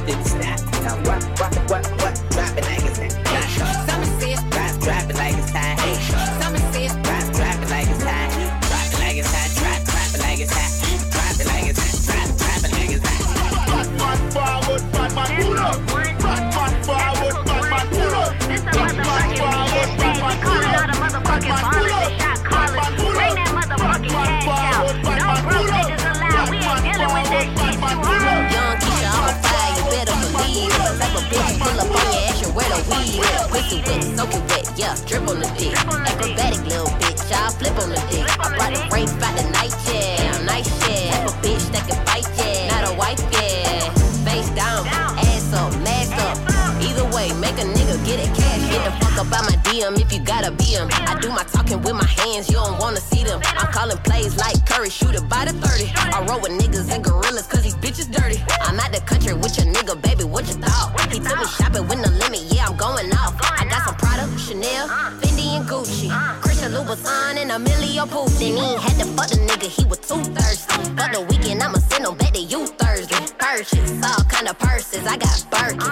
Wet, 33.54 33.70
soak 34.18 34.34
it 34.34 34.42
wet, 34.50 34.66
yeah, 34.76 34.96
drip 35.06 35.30
on 35.30 35.40
the 35.40 35.46
dick. 35.60 35.78
Acrobatic 35.78 36.66
little 36.66 36.90
bitch, 36.98 37.22
I'll 37.32 37.52
flip 37.52 37.78
on 37.78 37.90
the 37.90 38.02
dick. 38.10 38.26
I 38.42 38.50
brought 38.58 38.74
the 38.74 38.82
rape 38.90 39.14
by 39.22 39.30
the 39.38 39.46
night, 39.54 39.70
yeah, 39.86 40.42
nice 40.42 40.66
shit. 40.82 41.14
Type 41.14 41.30
of 41.30 41.36
bitch 41.46 41.62
that 41.70 41.86
can 41.88 42.02
fight, 42.04 42.26
yeah, 42.34 42.74
not 42.74 42.90
a 42.90 42.98
wife, 42.98 43.22
yeah. 43.30 43.94
Face 44.26 44.50
down, 44.58 44.88
ass 44.90 45.54
up, 45.54 45.70
mask 45.86 46.18
up. 46.18 46.34
Either 46.82 47.06
way, 47.14 47.30
make 47.38 47.54
a 47.62 47.68
nigga 47.70 47.94
get 48.04 48.26
it 48.26 48.34
cash. 48.34 48.62
Get 48.74 48.82
the 48.90 48.92
fuck 49.06 49.22
up 49.22 49.32
out 49.32 49.46
my 49.46 49.56
DM 49.70 50.02
if 50.02 50.12
you 50.12 50.20
gotta 50.26 50.50
be 50.50 50.74
him. 50.74 50.90
I 51.06 51.20
do 51.22 51.30
my 51.30 51.44
talking 51.44 51.80
with 51.84 51.94
my 51.94 52.10
hands, 52.26 52.50
you 52.50 52.56
don't 52.56 52.80
wanna 52.80 53.02
see 53.02 53.24
them. 53.24 53.40
I'm 53.46 53.72
calling 53.72 53.98
plays 53.98 54.36
like 54.36 54.66
Curry, 54.66 54.90
shoot 54.90 55.14
it 55.14 55.30
by 55.30 55.46
the 55.46 55.54
30. 55.54 55.94
I 55.94 56.26
roll 56.26 56.42
with 56.42 56.58
niggas 56.58 56.90
and 56.90 57.04
gorillas 57.04 57.46
cause 57.46 57.62
these 57.62 57.76
bitches 57.78 58.10
dirty. 58.10 58.42
I'm 58.66 58.80
out 58.80 58.92
the 58.92 59.02
country 59.02 59.34
with 59.34 59.56
your 59.58 59.68
nigga, 59.70 60.02
baby, 60.02 60.24
what 60.24 60.48
you 60.48 60.56
thought? 60.56 61.00
He 61.14 61.20
took 61.20 61.38
me 61.38 61.46
shopping 61.46 61.88
Pucci. 68.44 68.56
He 68.56 68.82
had 68.82 69.00
to 69.00 69.06
fuck 69.16 69.28
the 69.30 69.38
nigga, 69.38 69.68
he 69.68 69.86
was 69.86 70.00
too 70.00 70.22
thirsty. 70.36 70.84
Fuck 70.96 71.12
the 71.14 71.22
weekend, 71.30 71.64
I'ma 71.64 71.80
send 71.80 72.06
him 72.06 72.18
back 72.18 72.34
to 72.34 72.42
you 72.42 72.68
Thursday. 72.68 73.26
Purchase, 73.38 74.04
all 74.04 74.24
kind 74.26 74.48
of 74.48 74.58
purses, 74.60 75.06
I 75.06 75.18
got 75.18 75.46
Birkins. 75.52 75.83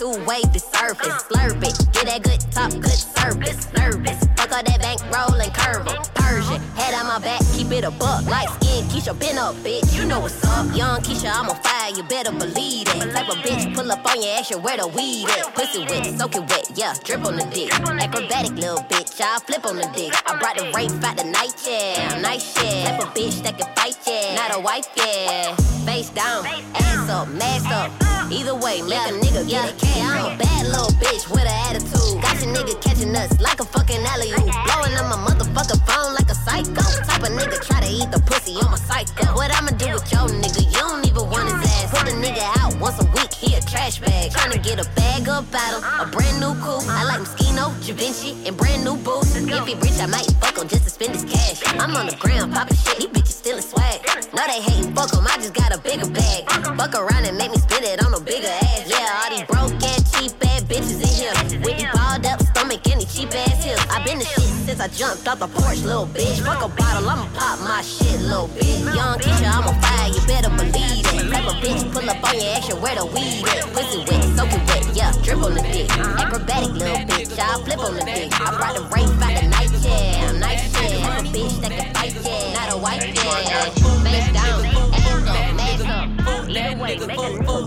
Two 0.00 0.16
wavy 0.24 0.58
surface. 0.58 1.28
Slurp 1.28 1.60
it, 1.60 1.76
get 1.92 2.06
that 2.08 2.22
good 2.24 2.40
top, 2.52 2.72
good 2.72 2.88
service. 2.88 3.68
Nervous, 3.76 4.16
fuck 4.32 4.50
all 4.50 4.64
that 4.64 4.80
bank 4.80 4.96
roll 5.12 5.36
and 5.36 5.52
curve. 5.52 5.84
Persian, 6.14 6.56
head 6.72 6.94
on 6.94 7.06
my 7.06 7.18
back, 7.18 7.42
keep 7.52 7.70
it 7.70 7.84
a 7.84 7.90
buck. 7.90 8.24
Light 8.24 8.48
skin, 8.48 8.88
Keisha, 8.88 9.12
been 9.20 9.36
up, 9.36 9.54
bitch, 9.56 9.92
you 9.92 10.08
know 10.08 10.20
what's 10.20 10.42
up. 10.42 10.74
Young 10.74 11.02
Keisha, 11.02 11.28
I'm 11.28 11.50
on 11.50 11.56
fire, 11.60 11.92
you 11.94 12.02
better 12.04 12.32
believe 12.32 12.88
it. 12.88 13.12
Type 13.12 13.28
of 13.28 13.44
bitch, 13.44 13.74
pull 13.74 13.92
up 13.92 14.00
on 14.06 14.22
your 14.22 14.38
ass, 14.38 14.50
you 14.50 14.56
where 14.56 14.78
the 14.78 14.88
weed 14.88 15.28
at. 15.28 15.54
Pussy 15.54 15.84
wet, 15.84 16.18
soak 16.18 16.34
it 16.34 16.48
wet, 16.48 16.70
yeah, 16.74 16.94
drip 17.04 17.26
on 17.26 17.36
the 17.36 17.44
dick. 17.52 17.68
Acrobatic 17.70 18.56
little 18.56 18.80
bitch, 18.88 19.20
I'll 19.20 19.40
flip 19.40 19.66
on 19.66 19.76
the 19.76 19.90
dick. 19.94 20.14
I 20.24 20.38
brought 20.38 20.56
the 20.56 20.72
rape 20.72 20.96
out 21.04 21.18
the 21.18 21.24
night, 21.24 21.52
yeah, 21.68 22.18
nice 22.22 22.56
shit. 22.56 22.86
Type 22.86 23.02
of 23.02 23.12
bitch 23.12 23.42
that 23.42 23.58
can 23.58 23.68
fight, 23.76 23.98
yeah, 24.06 24.34
not 24.34 24.56
a 24.56 24.60
wife, 24.60 24.88
yeah. 24.96 25.54
Face 25.84 26.08
down, 26.08 26.46
ass 26.46 27.10
up, 27.10 27.28
mask 27.28 27.68
up. 27.68 28.09
Either 28.30 28.54
way, 28.54 28.80
make 28.82 28.94
a 28.94 29.12
nigga 29.18 29.42
get 29.48 29.74
it. 29.74 29.74
I'm 29.98 30.34
a 30.34 30.38
bad 30.38 30.66
little 30.66 30.94
bitch 31.02 31.28
with 31.28 31.42
an 31.42 31.58
attitude. 31.66 32.22
Got 32.22 32.38
your 32.38 32.54
nigga 32.54 32.80
catching 32.80 33.12
nuts 33.12 33.40
like 33.40 33.58
a 33.58 33.64
fucking 33.64 34.00
alley 34.06 34.30
oop. 34.30 34.46
Blowing 34.70 34.94
up 34.94 35.10
my 35.10 35.18
motherfucking 35.26 35.82
phone 35.82 36.14
like 36.14 36.30
a 36.30 36.34
psycho. 36.34 36.78
Type 37.10 37.26
of 37.26 37.34
nigga 37.34 37.58
try 37.66 37.80
to 37.80 37.90
eat 37.90 38.10
the 38.12 38.22
pussy 38.30 38.54
on 38.62 38.70
my 38.70 38.78
psycho. 38.78 39.34
What 39.34 39.50
I'ma 39.50 39.74
do 39.74 39.90
with 39.94 40.06
your 40.12 40.30
nigga? 40.30 40.62
You 40.62 40.78
don't 40.78 41.04
even 41.04 41.26
want 41.26 41.50
his 41.50 41.58
ass. 41.82 41.90
Put 41.90 42.06
a 42.06 42.14
nigga 42.14 42.46
out 42.62 42.78
once 42.78 43.02
a 43.02 43.06
week, 43.18 43.34
he 43.34 43.56
a 43.56 43.60
trash 43.60 43.98
bag. 43.98 44.30
Tryna 44.30 44.62
get 44.62 44.78
a 44.78 44.88
bag 44.94 45.28
of 45.28 45.50
battle, 45.50 45.82
a 45.82 46.06
brand 46.06 46.38
new 46.38 46.54
coupe. 46.62 46.86
I 46.86 47.02
like 47.10 47.20
Moschino, 47.26 47.74
Da 47.82 47.92
Vinci, 47.94 48.38
and 48.46 48.56
brand 48.56 48.84
new 48.84 48.94
boots. 48.96 49.34
If 49.34 49.66
he 49.66 49.74
rich, 49.74 49.98
I 49.98 50.06
might 50.06 50.30
fuck 50.38 50.56
him 50.56 50.68
just 50.68 50.84
to 50.84 50.90
spend 50.90 51.18
his 51.18 51.26
cash. 51.26 51.66
I'm 51.82 51.96
on 51.98 52.06
the 52.06 52.14
ground 52.14 52.54
popping 52.54 52.76
shit, 52.76 52.98
he 53.02 53.06
bitches 53.08 53.42
stealing 53.42 53.62
swag. 53.62 54.06
No, 54.32 54.46
they 54.46 54.62
hating, 54.62 54.94
fuck 54.94 55.10
him, 55.10 55.26
I 55.26 55.34
just 55.42 55.54
got 55.54 55.74
a 55.74 55.78
bigger 55.82 56.08
bag. 56.08 56.46
Fuck 56.78 56.94
around 56.94 57.26
and 57.26 57.36
make 57.36 57.50
me 57.50 57.58
spend 57.58 57.84
it 57.84 57.98
on 58.04 58.19
bigger 58.20 58.48
ass. 58.48 58.84
Yeah, 58.86 59.20
all 59.22 59.30
these 59.30 59.46
broke 59.48 59.72
and 59.72 60.02
cheap 60.12 60.32
ass 60.44 60.62
bitches 60.64 61.00
in 61.00 61.12
here. 61.16 61.34
With 61.64 61.76
these 61.78 61.92
balled 61.92 62.26
up 62.26 62.40
stomach 62.42 62.86
and 62.88 63.00
these 63.00 63.14
cheap 63.14 63.32
ass 63.34 63.64
hips. 63.64 63.84
i 63.90 64.02
been 64.04 64.18
the 64.18 64.24
shit 64.24 64.50
since 64.66 64.80
I 64.80 64.88
jumped 64.88 65.26
off 65.26 65.38
the 65.40 65.48
porch, 65.48 65.80
little 65.82 66.06
bitch. 66.06 66.40
Fuck 66.44 66.62
a 66.62 66.68
bottle, 66.68 67.08
I'ma 67.08 67.26
pop 67.34 67.58
my 67.60 67.82
shit, 67.82 68.20
little 68.20 68.48
bitch. 68.48 68.84
Young 68.94 69.18
Keisha, 69.18 69.48
I'ma 69.48 69.72
fire, 69.80 70.08
you 70.12 70.20
better 70.26 70.50
believe 70.50 71.06
it. 71.10 71.30
Type 71.32 71.48
a 71.48 71.54
bitch, 71.58 71.82
pull 71.92 72.08
up 72.08 72.22
on 72.22 72.34
your 72.34 72.54
action, 72.54 72.80
where 72.80 72.96
the 72.96 73.06
weed 73.06 73.46
at? 73.48 73.66
Pussy 73.72 73.98
wet, 74.06 74.22
soaking 74.36 74.64
wet, 74.66 74.84
yeah, 74.94 75.12
drip 75.22 75.42
on 75.42 75.54
the 75.54 75.62
dick. 75.62 75.90
Acrobatic 75.90 76.72
little 76.76 77.02
bitch, 77.08 77.38
I'll 77.38 77.64
flip 77.64 77.80
on 77.80 77.94
the 77.96 78.04
dick. 78.04 78.30
I 78.40 78.56
brought 78.56 78.74
the 78.76 78.84
race 78.94 79.10
by 79.18 79.34
the 79.34 79.48
night 79.48 79.72
chair, 79.82 80.32
night 80.34 80.60
chair. 80.72 81.00
I'm 81.02 81.26
a 81.26 81.28
bitch 81.28 81.60
that 81.62 81.72
can 81.72 81.94
fight, 81.94 82.14
yeah, 82.24 82.52
not 82.54 82.72
a 82.74 82.78
white 82.78 83.02
yeah. 83.14 83.70
Face 84.04 84.32
down, 84.32 84.89
ass 85.36 85.80
up, 85.80 86.08
mask 86.08 86.26
up. 86.26 86.48
Either 86.50 86.82
way, 86.82 86.98
make 86.98 87.16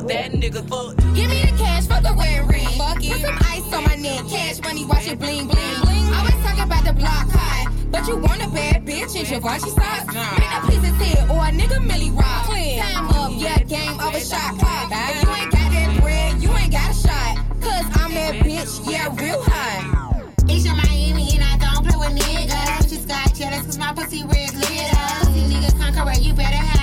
that 0.08 0.32
nigga 0.32 0.68
fuck. 0.68 0.98
Give 1.16 1.30
me 1.30 1.42
the 1.42 1.54
cash, 1.58 1.88
fuck 1.88 2.04
the 2.04 2.14
red 2.14 2.50
ring. 2.50 2.68
Fuck 2.78 3.04
it. 3.04 3.12
Put 3.12 3.22
some 3.22 3.38
ice 3.50 3.74
on 3.74 3.84
my 3.84 3.96
neck, 3.96 4.28
cash 4.30 4.62
money, 4.62 4.86
watch 4.86 5.08
it 5.08 5.20
bling 5.20 5.48
bling 5.48 5.82
bling. 5.82 6.14
Always 6.14 6.36
talking 6.44 6.64
about 6.64 6.84
the 6.86 6.94
block 6.94 7.30
high, 7.30 7.72
but 7.92 8.08
you 8.08 8.18
want 8.18 8.44
a 8.44 8.50
bad 8.50 8.86
bitch 8.86 9.16
in 9.16 9.26
Givenchy 9.26 9.70
socks? 9.70 10.08
Make 10.14 10.54
a 10.54 10.62
piece 10.68 10.90
of 10.90 10.96
head 10.98 11.30
or 11.30 11.40
a 11.40 11.52
nigga 11.52 11.80
Millie 11.86 12.12
Rock. 12.12 12.48
Time 12.48 13.08
up, 13.10 13.32
yeah, 13.36 13.60
game 13.64 14.00
over 14.00 14.20
shot 14.20 14.58
clock. 14.60 14.90
If 14.92 15.24
you 15.24 15.30
ain't 15.30 15.52
got 15.52 15.72
that 15.72 16.02
bread, 16.02 16.44
you 16.44 16.52
ain't 16.52 16.72
got 16.72 16.92
a 16.92 16.94
shot. 16.94 17.38
Cause 17.62 17.86
I'm 18.02 18.14
that 18.14 18.36
bitch, 18.44 18.92
yeah, 18.92 19.08
real 19.16 19.42
high. 19.42 20.22
It's 20.48 20.66
your 20.66 20.76
Miami 20.76 21.30
and 21.36 21.44
I 21.44 21.58
don't 21.58 21.86
play 21.88 21.98
with 21.98 22.20
niggas. 22.20 22.90
She 22.90 22.98
got 23.08 23.34
jealous 23.34 23.66
cause 23.66 23.78
my 23.78 23.94
pussy 23.94 24.24
red 24.24 24.52
glitter. 24.52 24.96
Pussy 25.24 25.42
niggas 25.48 25.80
conqueror, 25.80 26.20
you 26.20 26.34
better 26.34 26.56
have 26.56 26.83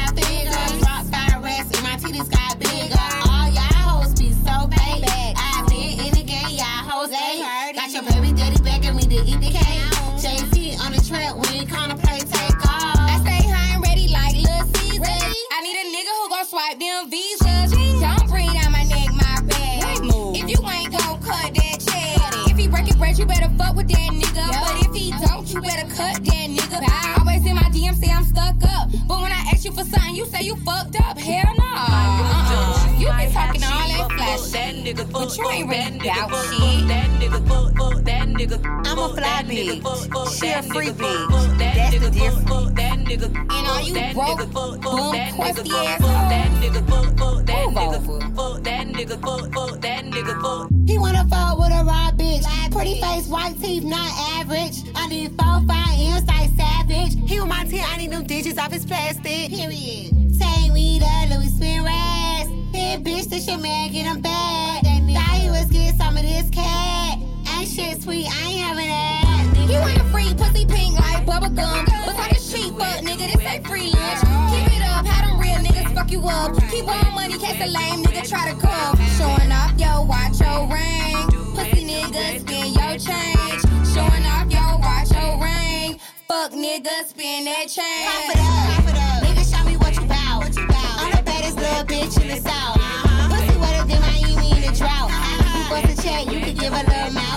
say 30.41 30.47
you 30.47 30.57
fucked 30.57 30.97
up. 31.01 31.19
Hell 31.19 31.55
no. 31.59 31.65
Uh-uh. 31.65 32.97
You 32.99 33.07
been 33.07 33.33
talking 33.33 33.65
all 33.65 33.89
that 33.89 34.13
flash 34.17 34.51
shit, 34.51 35.13
but 35.13 35.37
you 35.37 35.51
ain't 35.51 35.69
really 35.69 36.09
about 36.09 36.45
shit. 36.55 36.89
That 36.89 37.11
nigga 37.21 37.49
fuck, 37.49 37.77
fuck 37.77 38.05
that 38.05 38.29
nigga. 38.29 38.87
I'm 38.87 38.99
a 38.99 39.09
fly 39.15 39.43
bitch. 39.45 40.39
She 40.39 40.51
a 40.51 40.63
free 40.63 40.89
bitch. 40.89 41.59
That's 41.59 41.99
the 41.99 42.11
difference. 42.11 42.49
fuck, 42.49 42.65
fuck 42.65 42.75
that 42.75 42.99
nigga. 42.99 43.27
And 43.27 43.67
all 43.67 43.81
you 43.83 43.95
broke, 44.15 44.39
nigga 44.39 44.53
fuck, 44.53 44.83
fuck 44.83 44.83
bum, 44.83 45.13
crusty 45.37 45.71
nigga. 45.71 45.87
ass 45.87 46.01
Fuck 46.01 46.29
that 46.31 46.51
nigga, 46.61 46.89
fuck, 46.89 47.19
fuck 47.19 47.41
Move 47.51 47.79
over. 47.79 48.21
Fuck 48.35 48.63
that 48.65 48.87
nigga, 48.89 49.21
fuck, 49.21 49.55
fuck 49.55 49.81
that 49.81 50.05
nigga, 50.05 50.43
fuck. 50.43 50.69
He 50.87 50.99
wanna 50.99 51.27
fuck 51.29 51.59
with 51.59 51.73
a 51.73 51.85
raw 51.85 52.11
bitch. 52.41 52.73
Pretty 52.73 53.01
face, 53.01 53.27
white 53.27 53.61
teeth, 53.61 53.85
not 53.85 54.11
average. 54.39 54.83
I 54.95 55.07
need 55.09 55.31
four, 55.31 55.61
five 55.67 55.91
like 56.27 56.51
savage. 56.57 57.17
He 57.29 57.39
want 57.39 57.51
my 57.51 57.65
teeth, 57.65 57.85
I 57.87 57.97
need 57.97 58.11
them 58.11 58.25
digits 58.25 58.59
off 58.59 58.73
his 58.73 58.85
plastic. 58.85 59.51
Period. 59.51 60.39
Take 60.39 60.73
me 60.73 61.01
to 61.01 61.35
Louis 61.35 61.55
Spin 61.55 61.85
Rats. 61.85 62.49
Hit 62.73 63.05
bitch, 63.05 63.29
this 63.29 63.47
your 63.47 63.59
man, 63.59 63.93
get 63.93 64.07
him 64.07 64.21
back. 64.21 64.83
Thought 64.83 65.41
he 65.41 65.51
was 65.51 65.67
get 65.67 65.97
some 65.97 66.17
of 66.17 66.23
this 66.23 66.49
cat. 66.51 67.19
Ain't 67.59 67.69
shit 67.69 68.03
sweet, 68.03 68.27
I 68.27 68.49
ain't 68.49 68.61
having 68.61 68.89
that. 68.89 69.69
You 69.69 69.79
ain't 69.79 70.01
a 70.01 70.05
free 70.05 70.35
pussy 70.35 70.65
pink 70.67 70.99
like 70.99 71.27
bubble 71.27 71.51
gum. 71.51 71.85
But 72.07 72.17
talking 72.17 72.39
cheap, 72.39 72.75
but 72.79 73.03
nigga, 73.05 73.33
this 73.33 73.45
ain't 73.45 73.67
free 73.67 73.91
lunch. 73.91 74.21
Keep 74.51 74.79
it 74.79 74.83
up, 74.83 75.07
how 75.07 75.27
them 75.27 75.41
real 75.41 75.57
niggas 75.57 75.95
fuck 75.95 76.11
you 76.11 76.23
up. 76.23 76.57
Keep 76.71 76.89
on 76.89 77.15
money, 77.15 77.39
case 77.39 77.61
a 77.61 77.67
lame 77.67 78.05
nigga 78.05 78.29
try 78.29 78.53
to 78.53 78.59
come. 78.59 78.97
Showing 79.19 79.53
off 79.53 79.79
your 79.79 80.07
watch, 80.07 80.41
your 80.41 80.67
ring. 80.73 81.40
Pussy 81.55 81.85
niggas 81.87 82.41
spin 82.41 82.73
your 82.75 82.97
change. 82.99 83.63
Showing 83.93 84.27
off 84.27 84.51
your 84.51 84.79
watch, 84.79 85.11
your 85.13 85.39
ring. 85.43 85.99
Fuck 86.29 86.53
niggas 86.53 87.11
spin 87.11 87.45
that 87.45 87.67
change. 87.69 88.07
Pop 88.07 88.31
it 88.31 88.41
up, 88.41 88.67
pop 88.71 88.89
it 88.89 88.97
up. 88.97 89.23
Nigga, 89.25 89.45
show 89.51 89.65
me 89.65 89.77
what 89.77 89.95
you 89.97 90.07
bout. 90.07 90.39
What 90.45 90.57
you 90.57 90.67
bout? 90.67 90.97
I'm 91.03 91.11
the 91.17 91.23
baddest 91.23 91.57
little 91.57 91.85
bitch 91.85 92.21
in 92.21 92.29
the 92.29 92.37
south. 92.37 92.77
Uh-huh. 92.77 93.29
Pussy 93.29 93.59
wetter 93.59 93.87
than 93.89 94.01
Miami 94.01 94.51
in 94.57 94.71
the 94.71 94.77
drought. 94.77 95.11
You 95.11 95.63
bust 95.69 95.99
a 95.99 96.03
check, 96.03 96.27
you 96.33 96.41
can 96.41 96.55
give 96.57 96.73
a 96.73 96.83
little 96.85 97.13
mouth. 97.13 97.30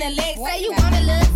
Be 0.00 0.06
posted 0.06 0.12
in 0.12 0.12
a 0.12 0.14
leg. 0.14 0.36
Say 0.36 0.62
you 0.62 0.72
want 0.72 0.94
a 0.94 1.00
little 1.00 1.29